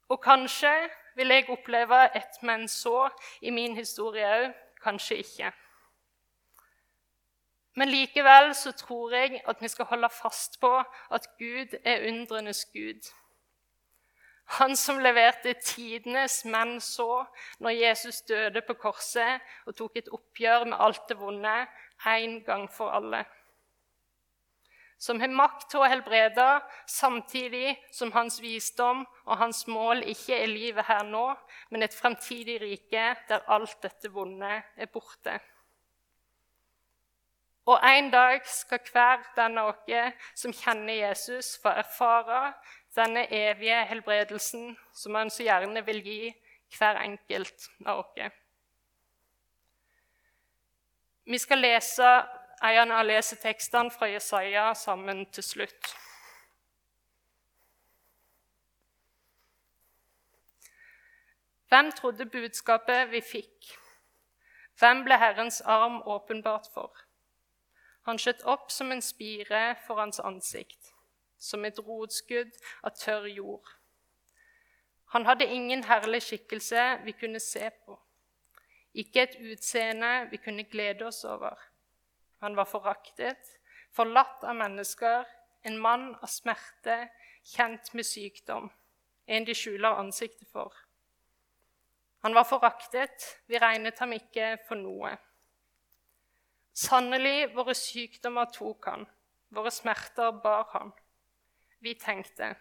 Og 0.08 0.20
kanskje 0.22 0.72
vil 1.16 1.28
jeg 1.28 1.48
oppleve 1.48 2.16
et 2.16 2.42
men 2.42 2.68
så 2.68 3.08
i 3.40 3.50
min 3.50 3.76
historie 3.76 4.26
òg, 4.26 4.54
kanskje 4.82 5.16
ikke. 5.16 5.52
Men 7.74 7.88
likevel 7.88 8.54
så 8.54 8.72
tror 8.72 9.14
jeg 9.14 9.40
at 9.48 9.62
vi 9.62 9.68
skal 9.68 9.84
holde 9.84 10.08
fast 10.08 10.60
på 10.60 10.72
at 11.10 11.28
Gud 11.38 11.78
er 11.84 12.08
undrenes 12.08 12.64
Gud. 12.64 13.10
Han 14.44 14.76
som 14.76 14.98
leverte 14.98 15.54
tidenes 15.64 16.44
menn 16.44 16.76
så 16.80 17.24
når 17.58 17.70
Jesus 17.70 18.20
døde 18.28 18.60
på 18.66 18.74
korset 18.74 19.40
og 19.66 19.76
tok 19.76 19.96
et 19.96 20.10
oppgjør 20.12 20.68
med 20.68 20.76
alt 20.80 21.08
det 21.08 21.16
vonde 21.18 21.54
en 22.06 22.36
gang 22.44 22.68
for 22.70 22.92
alle 22.92 23.24
som 25.04 25.20
har 25.20 25.32
makt 25.36 25.66
til 25.72 25.82
å 25.84 25.88
helbrede, 25.90 26.46
samtidig 26.88 27.74
som 27.92 28.12
hans 28.14 28.38
visdom 28.40 29.02
og 29.26 29.34
hans 29.36 29.66
mål 29.68 30.00
ikke 30.08 30.38
er 30.38 30.48
livet 30.48 30.88
her 30.88 31.02
nå, 31.04 31.26
men 31.70 31.84
et 31.84 31.96
fremtidig 31.96 32.60
rike 32.62 33.10
der 33.28 33.44
alt 33.52 33.76
dette 33.84 34.08
vonde 34.14 34.52
er 34.64 34.88
borte. 34.92 35.36
Og 37.68 37.80
en 37.88 38.10
dag 38.12 38.40
skal 38.48 38.80
hver 38.92 39.22
den 39.36 39.58
av 39.60 39.70
oss 39.72 40.40
som 40.40 40.52
kjenner 40.52 40.98
Jesus, 40.98 41.54
få 41.60 41.72
erfare 41.72 42.54
denne 42.96 43.24
evige 43.32 43.80
helbredelsen 43.88 44.74
som 44.92 45.16
han 45.16 45.32
så 45.32 45.46
gjerne 45.46 45.84
vil 45.86 46.00
gi 46.04 46.32
hver 46.78 47.00
enkelt 47.02 47.68
av 47.86 48.04
oss. 48.04 48.40
Vi 51.24 51.40
skal 51.40 51.64
lese 51.64 52.08
en 52.62 52.92
av 52.92 53.04
lesetekstene 53.06 53.90
fra 53.90 54.08
Jesaja 54.08 54.74
sammen 54.74 55.26
til 55.32 55.44
slutt. 55.44 55.94
Hvem 61.68 61.92
trodde 61.92 62.26
budskapet 62.26 63.10
vi 63.10 63.20
fikk? 63.20 63.72
Hvem 64.78 65.04
ble 65.06 65.18
Herrens 65.18 65.60
arm 65.60 66.02
åpenbart 66.06 66.68
for? 66.74 66.92
Han 68.06 68.18
skjøt 68.20 68.44
opp 68.46 68.70
som 68.70 68.92
en 68.92 69.02
spire 69.02 69.62
for 69.86 69.98
hans 69.98 70.20
ansikt, 70.20 70.92
som 71.38 71.64
et 71.64 71.78
rotskudd 71.82 72.52
av 72.84 72.94
tørr 73.00 73.26
jord. 73.26 73.66
Han 75.14 75.26
hadde 75.26 75.50
ingen 75.50 75.84
herlig 75.88 76.22
skikkelse 76.22 76.86
vi 77.04 77.14
kunne 77.18 77.40
se 77.40 77.70
på, 77.84 77.98
ikke 78.94 79.22
et 79.22 79.38
utseende 79.40 80.28
vi 80.30 80.36
kunne 80.36 80.66
glede 80.70 81.06
oss 81.06 81.24
over. 81.24 81.58
Han 82.44 82.56
var 82.58 82.68
foraktet, 82.68 83.54
forlatt 83.96 84.44
av 84.44 84.58
mennesker, 84.58 85.24
en 85.64 85.78
mann 85.80 86.10
av 86.20 86.28
smerte, 86.28 87.06
kjent 87.54 87.94
med 87.96 88.04
sykdom, 88.04 88.68
en 89.24 89.46
de 89.48 89.54
skjuler 89.56 89.96
ansiktet 89.96 90.50
for. 90.52 90.74
Han 92.24 92.36
var 92.36 92.44
foraktet, 92.44 93.24
vi 93.48 93.56
regnet 93.60 94.02
ham 94.04 94.12
ikke 94.12 94.58
for 94.68 94.76
noe. 94.76 95.14
Sannelig, 96.76 97.54
våre 97.56 97.72
sykdommer 97.78 98.52
tok 98.52 98.90
han, 98.92 99.08
våre 99.48 99.72
smerter 99.72 100.36
bar 100.44 100.68
han. 100.74 100.92
Vi 101.80 101.96
tenkte 101.96 102.52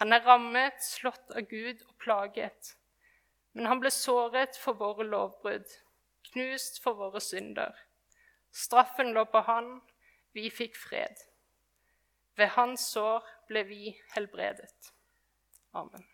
han 0.00 0.12
er 0.12 0.24
rammet, 0.26 0.80
slått 0.82 1.32
av 1.36 1.46
Gud 1.48 1.80
og 1.86 1.94
plaget. 2.02 2.74
Men 3.52 3.68
han 3.70 3.80
ble 3.80 3.90
såret 3.92 4.56
for 4.58 4.78
våre 4.78 5.04
lovbrudd, 5.06 5.68
knust 6.32 6.80
for 6.82 6.98
våre 6.98 7.20
synder. 7.22 7.76
Straffen 8.52 9.12
lå 9.16 9.24
på 9.32 9.40
han, 9.48 9.74
vi 10.36 10.48
fikk 10.52 10.76
fred. 10.76 11.16
Ved 12.36 12.52
hans 12.56 12.84
sår 12.92 13.24
ble 13.48 13.64
vi 13.68 13.92
helbredet. 14.14 14.92
Amen. 15.72 16.11